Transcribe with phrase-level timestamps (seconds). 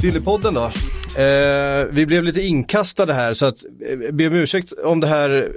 [0.00, 0.64] Sillypodden då.
[1.22, 5.52] Eh, vi blev lite inkastade här så att eh, be om ursäkt om det här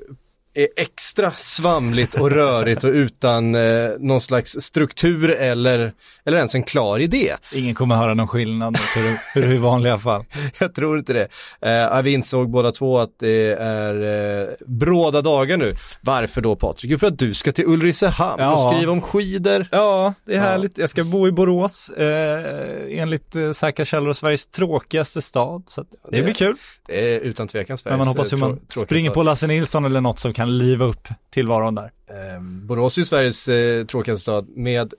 [0.56, 5.94] är extra svamligt och rörigt och utan eh, någon slags struktur eller,
[6.26, 7.34] eller ens en klar idé.
[7.54, 8.82] Ingen kommer höra någon skillnad mot
[9.36, 10.26] hur, hur i vanliga fall.
[10.60, 11.28] Jag tror inte det.
[11.96, 13.94] Eh, vi insåg båda två att det är
[14.42, 15.76] eh, bråda dagar nu.
[16.02, 16.92] Varför då Patrik?
[16.92, 18.54] Jo, för att du ska till Ulricehamn Ja.
[18.54, 19.68] och skriva om skidor.
[19.72, 20.78] Ja, det är härligt.
[20.78, 25.64] Jag ska bo i Borås, eh, enligt eh, säkra källor Sveriges tråkigaste stad.
[25.68, 26.56] Så det, Det- blir kul.
[26.88, 29.14] Det är utan tvekan Sveriges Men man hoppas eh, ju man springer stad.
[29.16, 31.92] på Lasse Nilsson eller något som kan liva upp tillvaron där.
[32.10, 34.94] Eh, Borås är ju Sveriges eh, tråkigaste stad med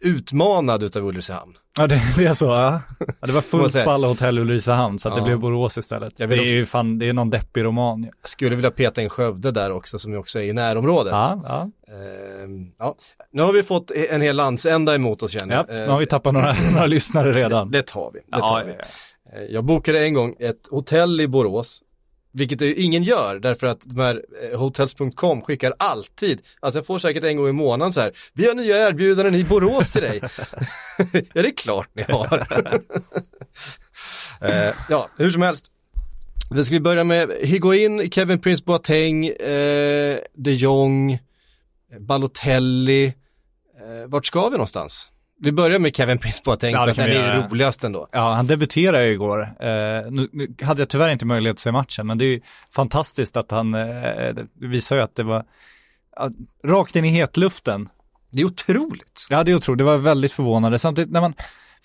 [0.00, 1.52] utmanad utav Ulricehamn.
[1.78, 2.44] Ja, det, det är så.
[2.46, 2.80] Ja.
[2.98, 5.24] Ja, det var fullt på alla hotell i Ulricehamn så att det Ja.
[5.24, 6.16] blev Borås istället.
[6.16, 8.02] Det är ju fan, det är någon deppig roman.
[8.02, 8.10] ju.
[8.22, 11.10] Jag skulle vilja peta in Skövde där också som ju också är i närområdet.
[11.12, 11.70] Ja, ja.
[11.94, 12.94] Ehm, ja.
[13.32, 15.64] Nu har vi fått en hel landsända emot oss känner ja.
[15.68, 15.76] jag.
[15.76, 17.70] Nu har vi tappat några, några lyssnare redan.
[17.70, 18.18] Det tar vi.
[18.20, 18.72] Det Ja, tar ja, vi.
[18.72, 19.38] ja.
[19.38, 21.82] Eh, Jag bokade en gång ett hotell i Borås,
[22.36, 27.24] vilket ingen gör därför att de här eh, hotels.com skickar alltid, alltså jag får säkert
[27.24, 30.20] en gång i månaden så här, vi har nya erbjudanden i Borås till dig.
[31.12, 32.46] ja det är klart ni har.
[34.40, 35.66] Eh, ja, hur som helst.
[36.50, 41.18] Då ska vi börja med Higuain, Kevin Prince Boateng, eh, de Jong,
[41.98, 43.06] Balotelli.
[43.06, 45.10] Eh, vart ska vi någonstans?
[45.40, 48.08] Vi börjar med Kevin Prince Boateng Ja, för att den är roligast ändå.
[48.12, 49.40] Ja, han debuterade ju igår.
[49.42, 52.40] Eh, nu, nu hade jag tyvärr inte möjlighet att se matchen, men det är ju
[52.74, 55.44] fantastiskt att han, eh, visar ju att det var
[56.16, 56.30] ja,
[56.64, 57.88] rakt in i hetluften.
[58.30, 59.26] Det är otroligt.
[59.30, 59.78] Ja, det är otroligt.
[59.78, 60.78] Det var väldigt förvånande.
[60.78, 61.34] Samtidigt när man,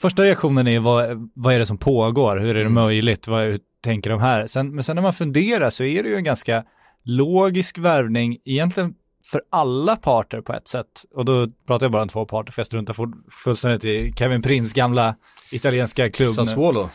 [0.01, 2.37] första reaktionen är vad, vad är det som pågår?
[2.37, 2.73] Hur är det Mm.
[2.73, 3.27] möjligt?
[3.27, 4.47] Vad, hur tänker de här?
[4.47, 6.63] Sen, men sen när man funderar så är det ju en ganska
[7.03, 10.87] logisk värvning egentligen för alla parter på ett sätt.
[11.15, 14.41] Och då pratar jag bara om två parter, för jag struntar full- fullständigt i Kevin
[14.41, 15.15] Prince gamla
[15.51, 16.29] italienska klubb.
[16.33, 16.89] Sassuolo.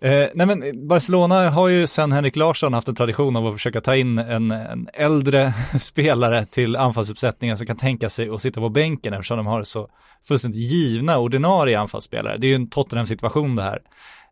[0.00, 3.80] Eh, nej men Barcelona har ju sedan Henrik Larsson haft en tradition av att försöka
[3.80, 8.68] ta in en, en äldre spelare till anfallsuppsättningen som kan tänka sig att sitta på
[8.68, 9.88] bänken eftersom de har så
[10.28, 12.36] fullständigt givna ordinarie anfallsspelare.
[12.38, 13.78] Det är ju en Tottenham-situation det här.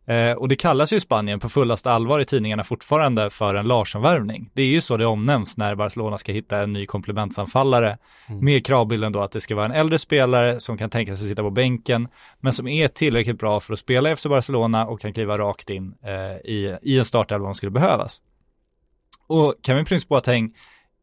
[0.05, 4.49] Eh, och det kallas ju Spanien på fullaste allvar i tidningarna fortfarande för en Larsson-värvning.
[4.53, 7.97] Det är ju så det omnämns när Barcelona ska hitta en ny komplementsanfallare
[8.41, 11.43] med kravbilden då att det ska vara en äldre spelare som kan tänka sig sitta
[11.43, 12.07] på bänken
[12.39, 15.69] men som är tillräckligt bra för att spela i FC Barcelona och kan kliva rakt
[15.69, 18.21] in eh, i, i en startelva om skulle behövas.
[19.27, 20.53] Och Kevin Prince Boateng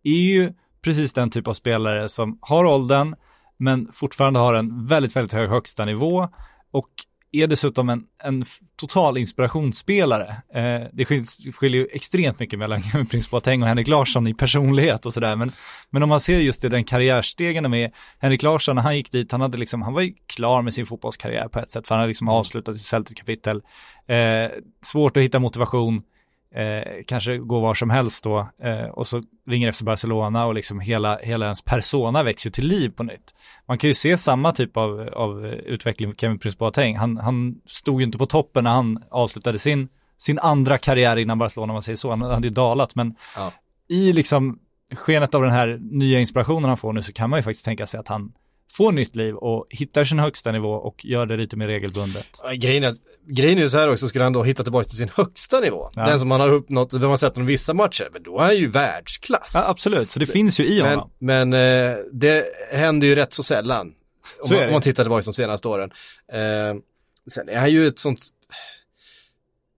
[0.02, 0.52] är ju
[0.82, 3.14] precis den typ av spelare som har åldern
[3.56, 6.28] men fortfarande har en väldigt, väldigt hög högsta nivå
[6.70, 6.88] och
[7.32, 8.44] är dessutom en, en
[8.76, 10.36] total inspirationsspelare.
[10.54, 15.12] Eh, det skiljer ju extremt mycket mellan Prins Boateng och Henrik Larsson i personlighet och
[15.12, 15.36] sådär.
[15.36, 15.52] Men,
[15.90, 19.32] men om man ser just i den karriärstegen med Henrik Larsson, när han gick dit,
[19.32, 22.00] han hade liksom, han var ju klar med sin fotbollskarriär på ett sätt, för han
[22.00, 23.62] hade liksom avslutat sitt Celtic-kapitel.
[24.06, 24.50] Eh,
[24.82, 26.02] svårt att hitta motivation,
[26.54, 30.80] eh, kanske gå var som helst då, eh, och så ringer FC Barcelona och liksom
[30.80, 33.34] hela, hela ens persona växer ju till liv på nytt.
[33.68, 36.96] Man kan ju se samma typ av, av utveckling Kevin Prince Boateng.
[36.96, 41.38] Han, han stod ju inte på toppen när han avslutade sin, sin andra karriär innan
[41.38, 42.10] Barcelona, om man säger så.
[42.10, 43.52] Han hade ju dalat, men Ja.
[43.88, 44.58] i liksom
[44.94, 47.86] skenet av den här nya inspirationen han får nu så kan man ju faktiskt tänka
[47.86, 48.32] sig att han
[48.72, 52.26] får nytt liv och hittar sin högsta nivå och gör det lite mer regelbundet.
[52.42, 52.94] Ja, Grejen är,
[53.26, 56.04] grejen är så här också, skulle han då hitta tillbaka till sin högsta nivå, Ja.
[56.06, 58.56] den som han har uppnått, vem har sett honom vissa matcher, men då är han
[58.56, 59.50] ju världsklass.
[59.54, 61.10] Ja, absolut, så det finns ju i men honom.
[61.18, 63.86] men eh, det händer ju rätt så sällan,
[64.42, 64.66] om, Så är man, det.
[64.68, 65.90] om man tittar tillbaka de senaste åren.
[66.32, 66.80] Eh,
[67.32, 68.20] sen är han ju ett sånt,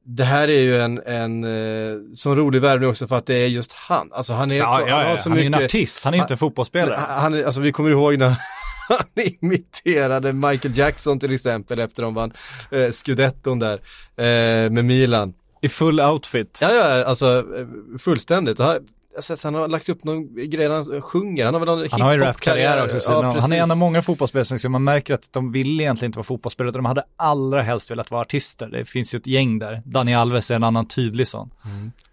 [0.04, 3.46] det här är ju en, en eh, sån rolig värvning också för att det är
[3.46, 5.48] just han, alltså han är Ja, så, ja, han har ja, så han är ju
[5.48, 6.94] mycket, en artist, han är inte en fotbollsspelare.
[7.08, 8.34] Han, han- alltså vi kommer ihåg när
[8.98, 12.32] han imiterade Michael Jackson till exempel efter de vann
[12.70, 13.74] eh, scudetton där
[14.16, 15.34] eh, med Milan.
[15.60, 16.58] I full outfit.
[16.62, 18.58] Ja, ja, alltså eh, fullständigt.
[18.58, 18.78] Han,
[19.12, 21.76] jag har sett han har lagt upp någon grej där han sjunger, han har väl
[21.76, 24.72] någon Han har ju rapkarriär också, så Ja, han är en av många fotbollsspelare som
[24.72, 28.10] man märker att de vill egentligen inte vara fotbollsspelare, utan de hade allra helst velat
[28.10, 28.66] vara artister.
[28.66, 29.82] Det finns ju ett gäng där.
[29.84, 31.50] Dani Alves är en annan tydlig sån.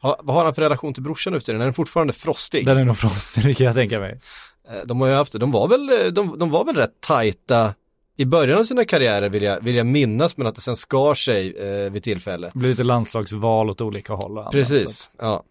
[0.01, 1.61] Ha, vad har han för relation till brorsan nu för tiden?
[1.61, 2.65] Är den fortfarande frostig?
[2.65, 4.19] Den är nog frostig, det kan jag tänka mig.
[4.69, 7.73] Eh, De har ju haft de var väl, eh, de, de var väl rätt tajta
[8.17, 11.13] i början av sina karriärer vill jag, vill jag minnas men att det sen skar
[11.15, 12.51] sig eh, vid tillfälle.
[12.53, 14.31] Det blir lite landslagsval åt olika håll.
[14.37, 15.43] och annat, Precis, ja.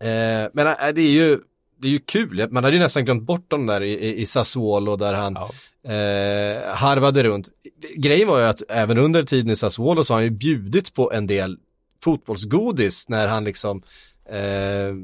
[0.00, 1.38] Eh, men äh, det är ju,
[1.78, 4.26] det är ju kul, man hade ju nästan glömt bort dem där i, i, i
[4.26, 5.50] Sassuolo där han Ja.
[5.92, 7.48] eh, harvade runt.
[7.96, 11.12] Grejen var ju att även under tiden i Sassuolo så har han ju bjudit på
[11.12, 11.58] en del
[12.02, 13.82] fotbollsgodis när han liksom
[14.30, 14.94] eh,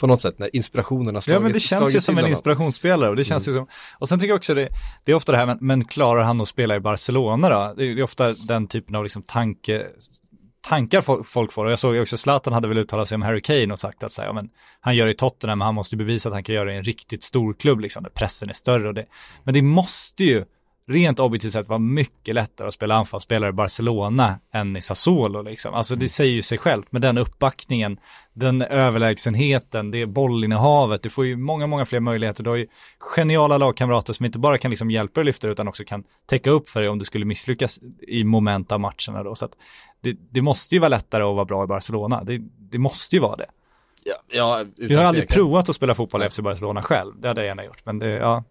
[0.00, 3.10] på något sätt när inspirationen har slagit Ja men det känns ju som en inspirationsspelare
[3.10, 3.66] och det känns ju som,
[3.98, 4.68] och sen tycker jag också det,
[5.04, 7.74] det är ofta det här, men, men klarar han att spela i Barcelona då?
[7.76, 9.86] Det är, det är ofta den typen av liksom tanke,
[10.68, 11.64] tankar folk, får.
[11.64, 14.12] Och jag såg också Zlatan hade väl uttalat sig om Harry Kane och sagt att
[14.12, 14.48] så här, ja, men,
[14.80, 16.74] han gör det i Tottenham, men han måste ju bevisa att han kan göra det
[16.74, 19.06] i en riktigt stor klubb liksom, där pressen är större och det.
[19.44, 20.44] Men det måste ju
[20.90, 25.74] rent objektivt sett vara mycket lättare att spela anfallsspelare i Barcelona än i Sassuolo liksom.
[25.74, 27.98] Alltså det säger ju sig självt med den uppbackningen,
[28.32, 32.44] den överlägsenheten, det bollinnehavet, du får ju många, många fler möjligheter.
[32.44, 32.66] Du har ju
[32.98, 36.68] geniala lagkamrater som inte bara kan liksom hjälpa dig lyfta utan också kan täcka upp
[36.68, 39.34] för dig om du skulle misslyckas i moment av matcherna då.
[39.34, 39.48] Så
[40.00, 42.24] det, det måste ju vara lättare att vara bra i Barcelona.
[42.24, 43.46] Det, det måste ju vara det.
[44.04, 47.20] Ja, ja Jag har aldrig provat att spela fotboll i FC Barcelona själv.
[47.20, 47.86] Det hade jag gärna gjort.
[47.86, 48.44] Men det, ja.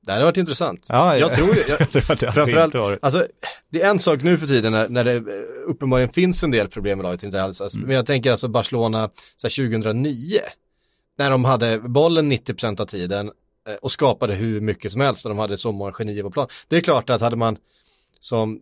[0.00, 0.86] Det hade varit intressant.
[0.88, 1.88] ja jag tror ju, jag,
[2.34, 3.26] Framförallt, alltså
[3.70, 5.22] det är en sak nu för tiden när, när det eh,
[5.66, 9.10] uppenbarligen finns en del problem i laget, inte alls, alltså, men jag tänker alltså Barcelona
[9.36, 10.40] så här, 2009,
[11.18, 13.30] när de hade bollen 90% av tiden
[13.68, 16.48] eh, och skapade hur mycket som helst och de hade så många genier på plan.
[16.68, 17.56] Det är klart att hade man
[18.20, 18.60] som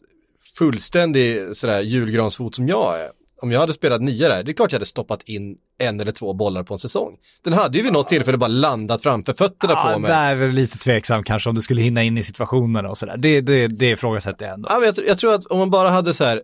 [0.58, 3.10] fullständig sådär julgransfot som jag är,
[3.42, 6.12] om jag hade spelat nia där, det är klart jag hade stoppat in en eller
[6.12, 7.12] två bollar på en säsong.
[7.44, 10.10] Den hade ju vid något tillfälle bara landat framför fötterna Ja, på mig.
[10.10, 13.16] där är väl lite tveksam kanske om du skulle hinna in i situationerna och sådär.
[13.16, 14.68] Det, det, det ifrågasätter jag ändå.
[14.72, 16.42] Ja, men jag, jag tror att om man bara hade så här,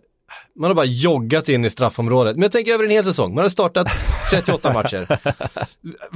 [0.59, 2.35] man har bara joggat in i straffområdet.
[2.35, 3.87] Men jag tänker över en hel säsong, man hade startat
[4.29, 5.19] 38 matcher.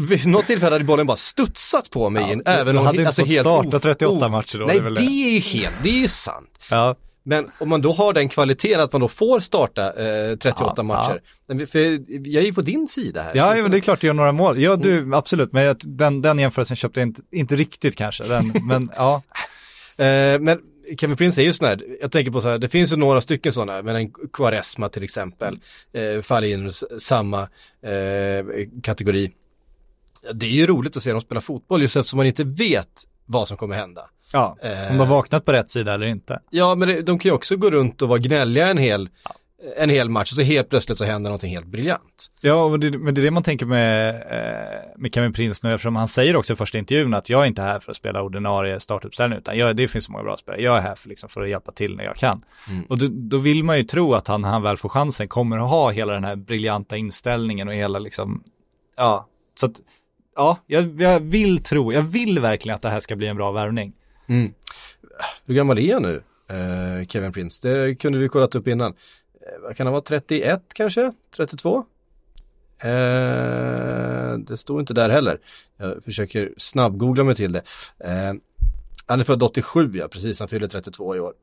[0.08, 3.08] Vid något tillfälle hade bollen bara studsat på mig in, även du om hade inte
[3.08, 5.02] alltså fått helt starta o- 38 o- matcher då, Nej, det är det.
[5.02, 6.60] är ju helt, det är ju sant.
[6.70, 6.96] Ja,
[7.28, 10.84] Men om man då har den kvaliteten att man då får starta eh, 38 Ja,
[10.84, 11.22] matcher.
[11.48, 11.80] Men För
[12.28, 13.32] jag är ju på din sida här.
[13.36, 14.62] ja men det är klart du gör några mål.
[14.62, 15.54] Ja, du, absolut.
[15.54, 18.24] Men jag, den, den jämförelsen köpte jag inte, inte riktigt kanske.
[18.24, 19.22] Den, men ja,
[19.98, 20.60] Eh, men
[20.98, 23.22] Kevin Prince är ju sån här, jag tänker på så här, det finns ju några
[23.22, 25.60] stycken sådana, men en Quaresma till exempel,
[25.94, 27.42] eh, faller in i samma
[27.82, 29.32] eh, kategori.
[30.34, 33.48] Det är ju roligt att se dem spela fotboll just eftersom man inte vet vad
[33.48, 34.10] som kommer hända.
[34.32, 34.58] Ja.
[34.62, 34.92] Eh.
[34.92, 36.40] om de har vaknat på rätt sida eller inte.
[36.50, 39.10] Ja, men det, de kan ju också gå runt och vara gnälliga en hel,
[39.78, 42.32] en hel match och så helt plötsligt så händer någonting helt briljant.
[42.42, 45.74] Ja, och det, men det är det man tänker med, eh, med Kevin Prince nu,
[45.74, 48.22] eftersom han säger också i första intervjun att jag är inte här för att spela
[48.22, 50.62] ordinarie startuppställning, utan jag, det finns så många bra spelare.
[50.62, 52.42] Jag är här för, liksom, för att hjälpa till när jag kan.
[52.90, 55.58] Och då, då vill man ju tro att han, när han väl får chansen, kommer
[55.58, 58.44] att ha hela den här briljanta inställningen och hela liksom,
[58.98, 59.82] ja, så att,
[60.36, 63.52] ja, jag, jag vill tro, jag vill verkligen att det här ska bli en bra
[63.52, 63.94] värvning.
[65.46, 67.70] Hur gammal är han nu, eh, Kevin Prince?
[67.70, 68.94] Det kunde vi kollat upp innan.
[69.42, 71.14] Eh, kan han vara, 31 kanske?
[71.36, 71.86] 32?
[72.80, 75.40] Eh, det står inte där heller.
[75.78, 77.62] Jag försöker snabbgoogla mig till det.
[78.00, 78.34] Eh,
[79.06, 81.34] han är född 87, ja precis, han fyller 32 i år.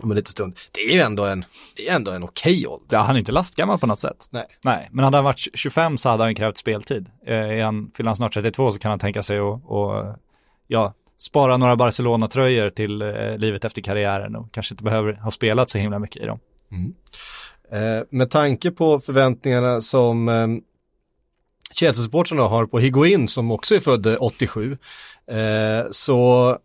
[0.00, 0.56] Om en liten stund.
[0.72, 1.44] Det är ju ändå en,
[1.76, 2.96] det är ändå en okej ålder.
[2.96, 4.28] Ja, han är inte lastgammal på något sätt.
[4.30, 4.46] Nej.
[4.62, 7.10] Nej, men hade han varit 25 så hade han krävt speltid.
[7.26, 10.16] Eh, är han, fyller han snart 32 så kan han tänka sig att, och,
[10.66, 15.70] ja, spara några Barcelona-tröjor till eh, livet efter karriären och kanske inte behöver ha spelat
[15.70, 16.38] så himla mycket i dem.
[16.70, 16.94] Mm.
[17.72, 20.46] Eh, med tanke på förväntningarna som eh,
[21.74, 24.78] Chelsea-supportrarna har på Higuin som också är född 87
[25.26, 26.58] eh, så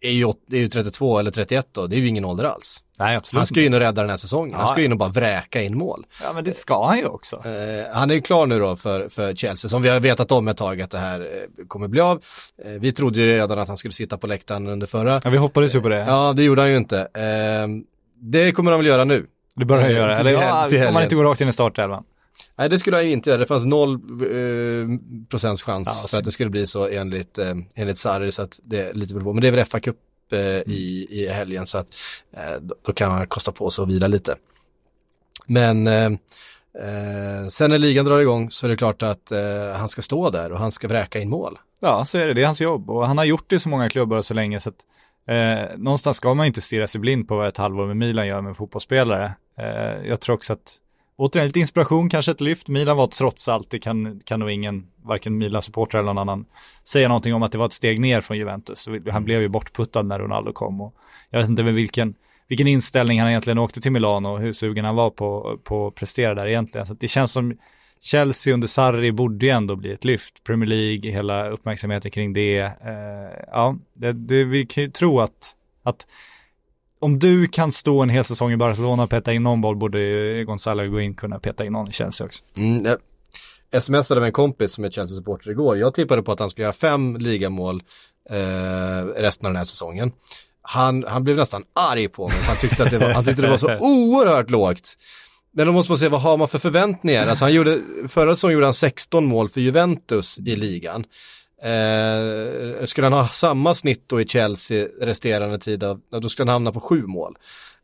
[0.00, 2.80] är ju, är ju 32 eller 31 då, det är ju ingen ålder alls.
[2.98, 4.92] Nej, absolut Han ska ju in och rädda den här säsongen, han ska ju in
[4.92, 6.06] och bara vräka in mål.
[6.22, 7.36] Ja, men det ska han ju också.
[7.36, 10.48] Eh, han är ju klar nu då för, för Chelsea, som vi har vetat om
[10.48, 12.22] ett tag att det här eh, kommer bli av.
[12.64, 15.20] Eh, vi trodde ju redan att han skulle sitta på läktaren under förra.
[15.24, 15.98] Ja, vi hoppades ju på det.
[15.98, 17.00] Ja, det gjorde han ju inte.
[17.00, 17.68] Eh,
[18.20, 19.26] det kommer han väl göra nu.
[19.56, 20.16] Det bör han göra.
[20.16, 22.04] Till Eller ja, till om man inte går rakt in i startelvan.
[22.56, 23.40] Nej, det skulle han ju inte göra.
[23.40, 27.54] Det fanns noll eh, procents chans Ja, för att det skulle bli så enligt, eh,
[27.74, 29.32] enligt Sarri, så att det är lite på.
[29.32, 29.96] Men det är väl FA Cup
[30.32, 30.38] eh,
[30.72, 31.86] i, i helgen, så att
[32.32, 34.36] eh, då, kan man kosta på sig att vila lite.
[35.46, 36.04] Men eh,
[36.84, 40.30] eh, sen när ligan drar igång så är det klart att eh, han ska stå
[40.30, 41.58] där och han ska vräka in mål.
[41.80, 42.34] Ja, så är det.
[42.34, 42.90] Det är hans jobb.
[42.90, 44.86] Och han har gjort det i så många klubbar så länge så att
[45.76, 48.56] någonstans ska man inte stirra sig blind på vad ett halvår med Milan gör med
[48.56, 49.32] fotbollsspelare.
[50.04, 50.76] Jag tror också att
[51.20, 52.68] Återigen lite inspiration, kanske ett lyft.
[52.68, 56.44] Milan var trots allt, det kan, kan nog ingen, varken Milan-supporter eller någon annan,
[56.84, 58.88] säga någonting om att det var ett steg ner från Juventus.
[59.10, 60.94] Han blev ju bortputtad när Ronaldo kom och
[61.30, 62.14] jag vet inte med vilken,
[62.48, 65.94] vilken inställning han egentligen åkte till Milano och hur sugen han var på, på att
[65.94, 66.86] prestera där egentligen.
[66.86, 67.58] Så det känns som,
[68.00, 70.44] Chelsea under Sarri borde ju ändå bli ett lyft.
[70.44, 72.60] Premier League, hela uppmärksamheten kring det.
[72.60, 76.06] Eh, ja, det, det, vi kan ju tro att, att
[77.00, 80.44] om du kan stå en hel säsong i Barcelona och peta in någon boll borde
[80.44, 82.44] Gonzalo Higuain kunna peta in någon i Chelsea också.
[82.56, 82.96] Mm,
[83.70, 85.78] jag smsade med en kompis som är Chelsea-supporter igår.
[85.78, 87.82] Jag tippade på att han skulle göra fem ligamål
[88.30, 90.12] eh, resten av den här säsongen.
[90.62, 93.50] Han, han blev nästan arg på mig, han tyckte, att det var, han tyckte det
[93.50, 94.96] var så oerhört lågt.
[95.52, 97.26] Men då måste man se, vad har man för förväntningar?
[97.26, 97.78] Alltså han gjorde,
[98.08, 101.04] förra säsongen gjorde han 16 mål för Juventus i ligan.
[101.62, 106.54] Eh, skulle han ha samma snitt då i Chelsea resterande tid, av, då skulle han
[106.54, 107.36] hamna på sju mål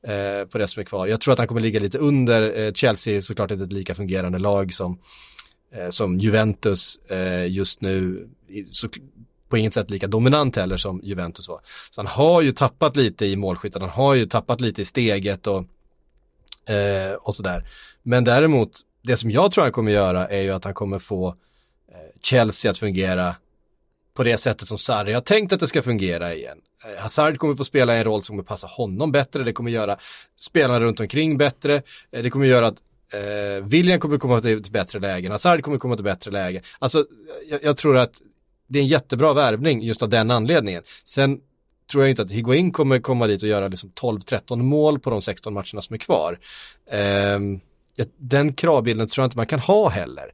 [0.02, 1.06] eh, på det som är kvar.
[1.06, 3.95] Jag tror att han kommer ligga lite under, eh, Chelsea är såklart inte ett lika
[3.95, 4.99] fungerande lag som,
[5.73, 8.28] eh, som Juventus eh, just nu.
[8.71, 8.88] Så,
[9.49, 11.61] på inget sätt lika dominant heller som Juventus var.
[11.90, 15.47] Så han har ju tappat lite i målskyttet, han har ju tappat lite i steget
[15.47, 15.64] och,
[16.75, 17.68] eh, och sådär.
[18.02, 21.28] Men däremot, det som jag tror han kommer göra är ju att han kommer få
[21.92, 23.35] eh, Chelsea att fungera
[24.16, 26.58] på det sättet som Sarri har tänkt att det ska fungera igen.
[26.85, 29.96] Eh, Hazard kommer få spela en roll som kommer passa honom bättre, det kommer göra
[30.37, 32.82] spelarna runt omkring bättre, eh, det kommer göra att
[33.12, 36.62] eh, William kommer komma till, ett bättre lägen, Hazard kommer komma till bättre lägen.
[36.78, 37.04] Alltså,
[37.50, 38.12] jag, jag tror att
[38.68, 40.82] det är en jättebra värvning just av den anledningen.
[41.04, 41.40] Sen
[41.90, 45.23] tror jag inte att Higuain kommer komma dit och göra liksom 12-13 mål på de
[45.23, 46.38] 16 matcherna som är kvar.
[46.90, 47.38] Eh,
[48.18, 50.30] den kravbilden tror jag inte man kan ha heller.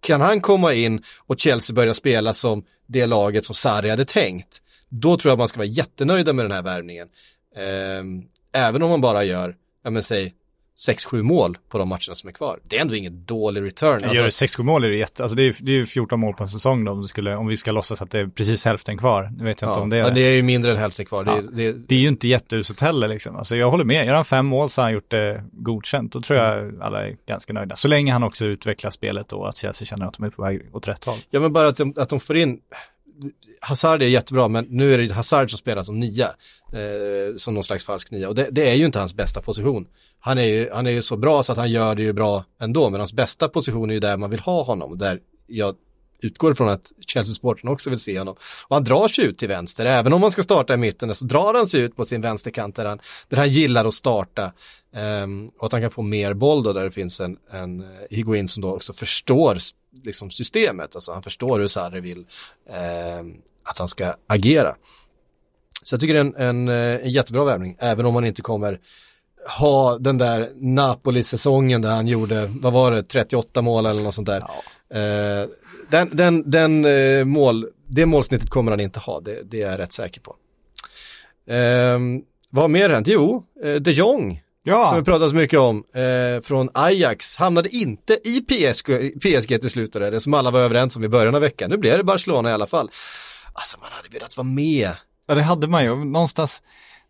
[0.00, 4.62] Kan han komma in och Chelsea börja spela som det laget som Sarri hade tänkt,
[4.88, 7.08] då tror jag man ska vara jättenöjda med den här värvningen.
[7.56, 10.34] Eh, även om man bara gör, ja men säg
[10.76, 12.60] 6-7 mål på de matcherna som är kvar.
[12.62, 14.04] Det är ändå ingen dålig return.
[14.04, 16.42] Alltså, Gör 6-7 mål är det jätte, alltså det är, det är 14 mål på
[16.42, 18.98] en säsong då om, du skulle, om vi ska låtsas att det är precis hälften
[18.98, 19.32] kvar.
[19.38, 21.06] Nu vet jag ja, inte om det är ja, det är ju mindre än hälften
[21.06, 21.24] kvar.
[21.26, 23.36] Ja, det, det, det, är ju inte jätteuselt heller liksom.
[23.36, 26.12] Alltså jag håller med, gör han fem mål så har han gjort det godkänt.
[26.12, 27.76] Då tror jag alla är ganska nöjda.
[27.76, 30.62] Så länge han också utvecklar spelet och att Chelsea känner att de är på väg
[30.72, 31.18] åt rätt håll.
[31.30, 32.60] Ja men bara att de, att de får in
[33.60, 36.26] Hazard är jättebra, men nu är det Hazard som spelar som nia,
[36.72, 38.28] eh, som någon slags falsk nia.
[38.28, 39.86] Och det, det, är ju inte hans bästa position.
[40.20, 42.44] Han är, ju, han är ju så bra så att han gör det ju bra
[42.60, 44.98] ändå, men hans bästa position är ju där man vill ha honom.
[44.98, 45.76] Där jag
[46.20, 48.36] utgår från att Chelsea-sporten också vill se honom.
[48.68, 51.24] Och han drar sig ut till vänster, även om man ska starta i mitten så
[51.24, 54.52] drar han sig ut på sin vänsterkant där han, där han gillar att starta.
[55.22, 57.86] Um, och att han kan få mer boll då där det finns en, en eh,
[58.10, 59.58] Higuin som då också förstår
[60.04, 63.26] liksom systemet, alltså han förstår hur Sarri vill uh,
[63.62, 64.76] att han ska agera.
[65.82, 68.42] Så jag tycker det är en, en, eh, en jättebra värvning, även om man inte
[68.42, 68.80] kommer
[69.58, 74.26] ha den där Napoli-säsongen där han gjorde, vad var det, 38 mål eller något sånt
[74.26, 74.44] där.
[74.48, 74.54] Ja.
[74.88, 75.48] Uh,
[75.90, 79.78] den, den, den uh, mål, det målsnittet kommer han inte ha, det, det är jag
[79.78, 80.36] rätt säker på.
[81.50, 83.08] Uh, vad har mer hänt?
[83.08, 83.44] Jo,
[83.80, 84.84] de Jong ja.
[84.84, 89.70] som vi pratat så mycket om, eh, från Ajax, hamnade inte i PSG, PSG till
[89.70, 91.70] slut, det som alla var överens om i början av veckan.
[91.70, 92.90] Nu blev det Barcelona i alla fall.
[93.52, 94.90] Alltså man hade velat vara med.
[95.26, 96.62] Ja det hade man ju, någonstans,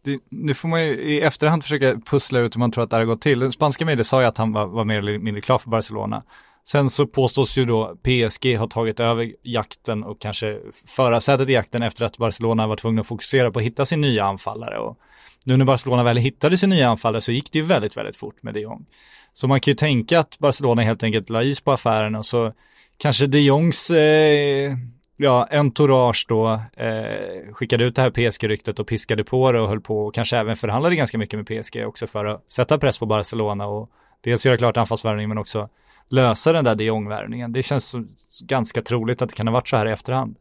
[0.05, 2.97] det, nu får man ju i efterhand försöka pussla ut hur man tror att det
[2.97, 3.53] har gått till.
[3.53, 6.23] Spanska medier sa ju att han var, var mer eller mindre klar för Barcelona.
[6.65, 11.83] Sen så påstås ju då PSG ha tagit över jakten och kanske förarsätet i jakten
[11.83, 14.79] efter att Barcelona var tvungna att fokusera på att hitta sin nya anfallare.
[14.79, 14.99] Och
[15.47, 18.43] nu när Barcelona väl hittade sin nya anfallare så gick det ju väldigt, väldigt fort
[18.43, 18.87] med de Jong.
[19.33, 22.53] Så man kan ju tänka att Barcelona helt enkelt la is på affären och så
[22.99, 24.77] kanske de Jongs eh,
[25.17, 29.81] ja, entourage då eh, skickade ut det här PSG-ryktet och piskade på det och höll
[29.81, 33.07] på och kanske även förhandlade ganska mycket med PSG också för att sätta press på
[33.07, 35.69] Barcelona och dels göra klart anfallsvärvningen men också
[36.09, 37.53] lösa den där de Jong-värvningen.
[37.53, 37.95] Det känns
[38.41, 40.37] ganska troligt att det kan ha varit så här i efterhand.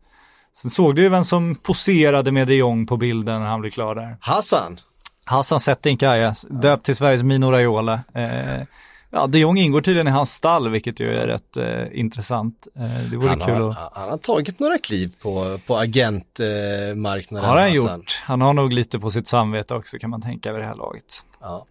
[0.54, 3.72] Sen såg du ju vem som poserade med de Jong på bilden när han blev
[3.72, 4.18] klar där.
[4.22, 4.80] Hassan!
[5.26, 8.00] Hassan Settinkaya, döpt till Sveriges Mino Raiola.
[8.14, 8.62] Eh,
[9.10, 12.68] ja, de Jong ingår tydligen i hans stall, vilket ju är rätt eh, intressant.
[12.76, 13.92] Eh, det vore han kul har, att...
[13.94, 17.50] Han har tagit några kliv på, på agentmarknaden.
[17.50, 18.00] har han Hassan.
[18.00, 18.22] gjort.
[18.24, 21.26] Han har nog lite på sitt samvete också kan man tänka vid det här laget.
[21.42, 21.66] Ja.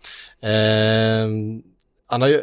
[0.48, 1.28] Eh,
[2.06, 2.42] han har ju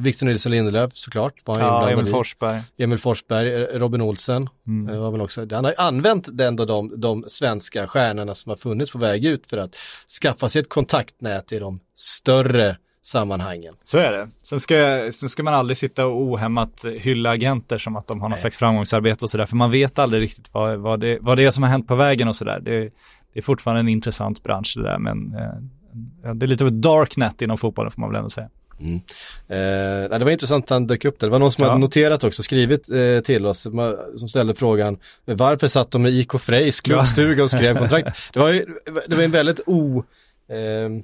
[0.00, 1.34] Victor Nilsson Lindelöf såklart.
[1.44, 2.62] Var ja, Emil Forsberg.
[2.76, 5.00] Emil Forsberg, eh, Robin Olsen mm.
[5.00, 5.46] var väl också.
[5.50, 9.56] Han har använt ändå de, de svenska stjärnorna som har funnits på väg ut för
[9.56, 9.76] att
[10.22, 13.74] skaffa sig ett kontaktnät i de större sammanhangen.
[13.82, 14.28] Så är det.
[14.42, 14.74] Sen ska,
[15.12, 18.56] sen ska man aldrig sitta och ohämmat hylla agenter som att de har något slags
[18.56, 19.46] framgångsarbete och sådär.
[19.46, 21.94] För man vet aldrig riktigt vad, vad, det, vad det är som har hänt på
[21.94, 22.60] vägen och sådär.
[22.60, 22.80] Det,
[23.32, 26.82] det är fortfarande en intressant bransch det där men eh, det är lite av ett
[26.82, 28.48] darknet inom fotbollen får man väl ändå säga.
[28.82, 29.00] Mm.
[29.48, 31.26] Eh, det var intressant att han dök upp där.
[31.26, 31.70] Det var någon som ja.
[31.70, 33.66] hade noterat också, skrivit eh, till oss,
[34.16, 38.18] som ställde frågan varför satt de i IK Frejs klubbstuga och skrev kontrakt.
[38.32, 38.66] det, var ju,
[39.06, 40.04] det var en väldigt o...
[40.48, 41.02] Eh,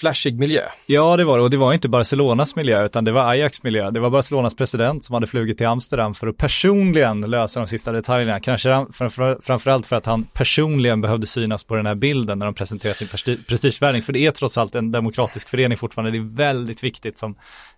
[0.00, 0.62] flashig miljö.
[0.86, 1.44] Ja, det var det.
[1.44, 3.90] Och det var inte Barcelonas miljö, utan det var Ajax miljö.
[3.90, 7.92] Det var Barcelonas president som hade flugit till Amsterdam för att personligen lösa de sista
[7.92, 8.40] detaljerna.
[8.40, 12.54] Kanske framför, framförallt för att han personligen behövde synas på den här bilden när de
[12.54, 14.02] presenterar sin presti- prestigevärvning.
[14.02, 16.10] För det är trots allt en demokratisk förening fortfarande.
[16.10, 17.30] Det är väldigt viktigt som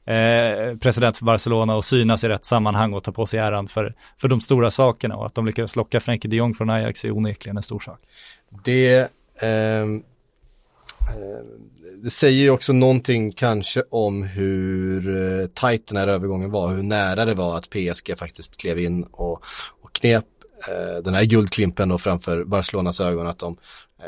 [0.07, 3.95] eh, president för Barcelona att synas i rätt sammanhang och ta på sig äran för,
[4.21, 5.17] för de stora sakerna.
[5.17, 8.01] Och att de lyckades locka Frenkie de Jong från Ajax är onekligen en stor sak.
[8.65, 8.99] Det,
[9.43, 9.87] eh,
[11.11, 11.45] Eh,
[12.03, 16.83] det säger ju också någonting kanske om hur eh, tajt den här övergången var, hur
[16.83, 19.45] nära det var att PSG faktiskt klev in och,
[19.83, 20.25] och knep
[20.69, 23.57] eh, den här guldklimpen då framför Barcelonas ögon att de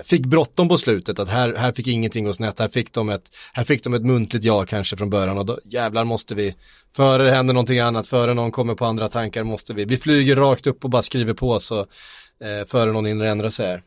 [0.04, 3.30] fick bråttom på slutet, att här, här fick ingenting gå snett, här fick, de ett,
[3.52, 6.54] här fick de ett muntligt ja kanske från början och då jävlar måste vi,
[6.96, 10.36] före det händer någonting annat, före någon kommer på andra tankar måste vi, vi flyger
[10.36, 13.82] rakt upp och bara skriver på så eh, före någon hinner ändra sig här.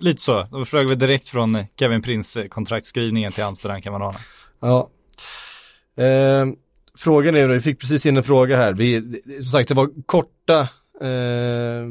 [0.00, 4.18] Lite så, då flög vi direkt från Kevin Prince kontraktskrivningen till Amsterdam kan man ana.
[4.60, 4.90] Ja.
[6.04, 6.46] Eh,
[6.98, 10.60] frågan är, vi fick precis in en fråga här, vi, som sagt det var korta
[11.00, 11.86] eh,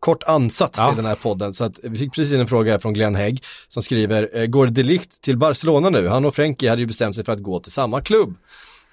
[0.00, 0.86] kort ansats Ja.
[0.88, 1.54] till den här podden.
[1.54, 4.46] Så att vi fick precis in en fråga här från Glenn Hägg som skriver, eh,
[4.46, 6.08] går Delikt till Barcelona nu?
[6.08, 8.34] Han och Frenkie hade ju bestämt sig för att gå till samma klubb.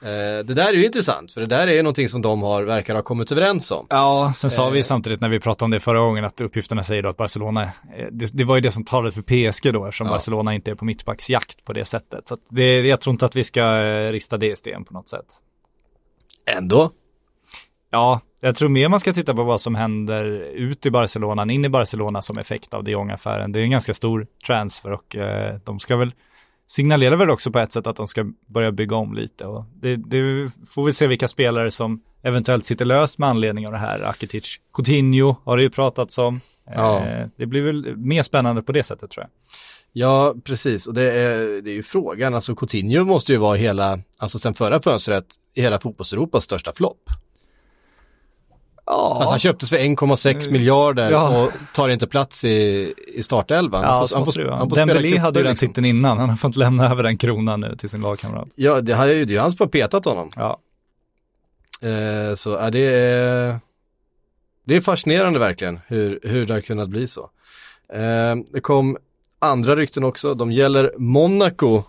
[0.04, 2.64] Eh, det där är ju intressant, för det där är ju någonting som de har,
[2.64, 3.88] verkar ha kommit överens om.
[3.90, 4.72] Ja, sen sa Eh.
[4.72, 7.64] vi samtidigt när vi pratade om det förra gången att uppgifterna säger då att Barcelona,
[7.64, 7.70] eh,
[8.12, 10.14] det, det var ju det som talade för PSG då eftersom Ja.
[10.14, 12.28] Barcelona inte är på mittbacksjakt på det sättet.
[12.28, 14.94] Så att det, jag tror inte att vi ska eh, rista det i sten på
[14.94, 15.26] något sätt.
[16.58, 16.92] Ändå.
[17.92, 21.66] Ja, jag tror mer man ska titta på vad som händer ut i Barcelona, in
[21.66, 23.52] i Barcelona som effekt av de Jong-affären.
[23.52, 26.14] Det är en ganska stor transfer och eh, de ska väl
[26.72, 29.96] signalera väl också på ett sätt att de ska börja bygga om lite och det,
[29.96, 34.00] det får vi se vilka spelare som eventuellt sitter löst med anledning av det här.
[34.00, 36.40] Rakitic, Coutinho har det ju pratats om.
[36.66, 37.06] Ja.
[37.06, 39.30] Eh, det blir väl mer spännande på det sättet tror jag.
[39.94, 40.88] Ja, precis.
[40.88, 44.54] Och det är, det är ju frågan, alltså Coutinho måste ju vara hela, alltså sen
[44.54, 45.26] förra fönstret,
[45.56, 47.04] hela fotbollseuropas största flopp.
[48.94, 51.44] Ja, Alltså han köptes för 1,6 miljarder Ja.
[51.44, 53.82] och tar inte plats i, i startelvan.
[53.84, 55.68] ja han får, han får, han får Dembélé hade ju den liksom.
[55.70, 58.48] titeln innan, han har fått lämna över den kronan nu till sin lagkamrat.
[58.56, 60.32] Ja, det, hade ju- det är ju han som har petat honom.
[60.36, 60.60] Ja.
[61.82, 63.60] Eh, så ja, det är,
[64.66, 67.30] det är fascinerande verkligen hur, hur det har kunnat bli så.
[67.94, 68.98] Eh, det kom
[69.40, 71.84] andra rykten också, de gäller Monaco.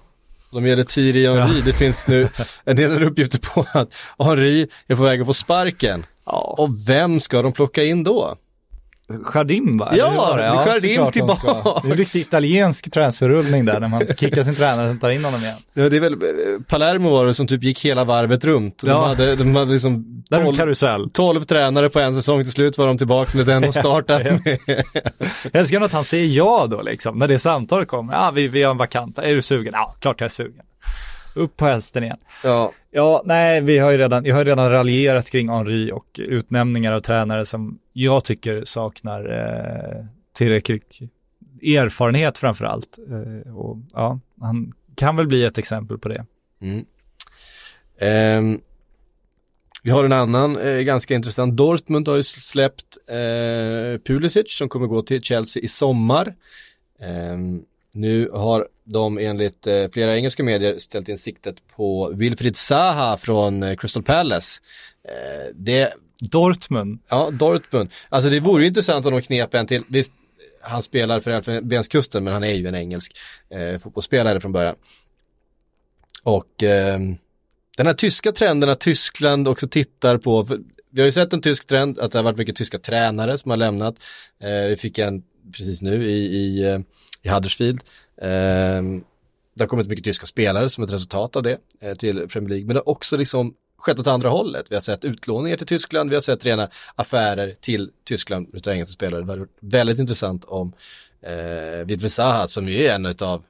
[0.53, 1.61] De gäller Thierry Henry.
[1.61, 2.29] Det finns nu
[2.65, 3.89] en del uppgifter på att
[4.19, 6.07] Henry är på väg att få sparken.
[6.27, 6.55] Ja.
[6.59, 8.37] Och vem ska de plocka in då?
[9.35, 9.93] Jardim va?
[9.97, 10.43] Ja, det?
[10.43, 11.81] Jardim de ska.
[11.83, 15.25] Det är en riktig italiensk transferrullning där när man kickar sin tränare och tar in
[15.25, 15.57] honom igen.
[15.75, 16.19] Ja, det är väl, eh,
[16.69, 18.79] Palermo var det som typ gick hela varvet runt.
[18.83, 19.07] De Ja.
[19.07, 21.11] hade, de hade liksom 12, karusell.
[21.11, 24.59] 12 tränare på en säsong, till slut var de tillbaka med den och startade med.
[25.43, 28.13] Jag älskar att han säger ja då liksom, när det samtalet kommer.
[28.15, 29.19] Ja, vi, vi har en vakant.
[29.19, 29.73] Är du sugen?
[29.77, 30.63] Ja, klart jag är sugen.
[31.35, 32.19] Upp på hästen igen.
[32.45, 36.21] Ja, Ja, nej, vi har ju redan, jag har ju redan raljerat kring Henri och
[36.23, 40.83] utnämningar av tränare som jag tycker saknar eh, tillräcklig
[41.63, 42.99] erfarenhet framför allt.
[43.11, 46.27] Eh, och ja, han kan väl bli ett exempel på det.
[46.61, 46.85] Mm.
[47.99, 48.61] Ehm,
[49.83, 51.57] vi har en annan eh, ganska intressant.
[51.57, 56.35] Dortmund har ju släppt eh, Pulisic som kommer gå till Chelsea i sommar.
[57.01, 63.17] Ehm, nu har de enligt eh, flera engelska medier ställt in siktet på Wilfried Zaha
[63.17, 64.61] från eh, Crystal Palace.
[65.09, 65.93] Eh, det,
[66.31, 67.91] Dortmund, ja, Dortmund.
[68.09, 69.85] Alltså det vore ju intressant om de knep en till.
[69.89, 70.13] Visst,
[70.63, 73.17] han spelar för Elfenbenskusten men han är ju en engelsk
[73.51, 74.77] eh, fotbollsspelare från början.
[76.23, 77.17] Och ehm,
[77.77, 80.49] den här tyska trenden att Tyskland också tittar på,
[80.91, 83.51] vi har ju sett en tysk trend att det har varit mycket tyska tränare som
[83.51, 83.95] har lämnat.
[84.43, 85.23] Eh, vi fick en
[85.57, 86.81] precis nu i, i, eh,
[87.23, 87.81] i Huddersfield.
[88.23, 88.83] Eh,
[89.55, 92.67] det har kommit mycket tyska spelare som ett resultat av det eh, till Premier League,
[92.67, 94.67] men det har också liksom skett åt andra hållet.
[94.71, 98.93] Vi har sett utlåningar till Tyskland, vi har sett rena affärer till Tyskland utav engelska
[98.93, 99.21] spelare.
[99.21, 100.73] Det var väldigt intressant om
[101.23, 103.45] eh, Wilfried Zaha som ju är en av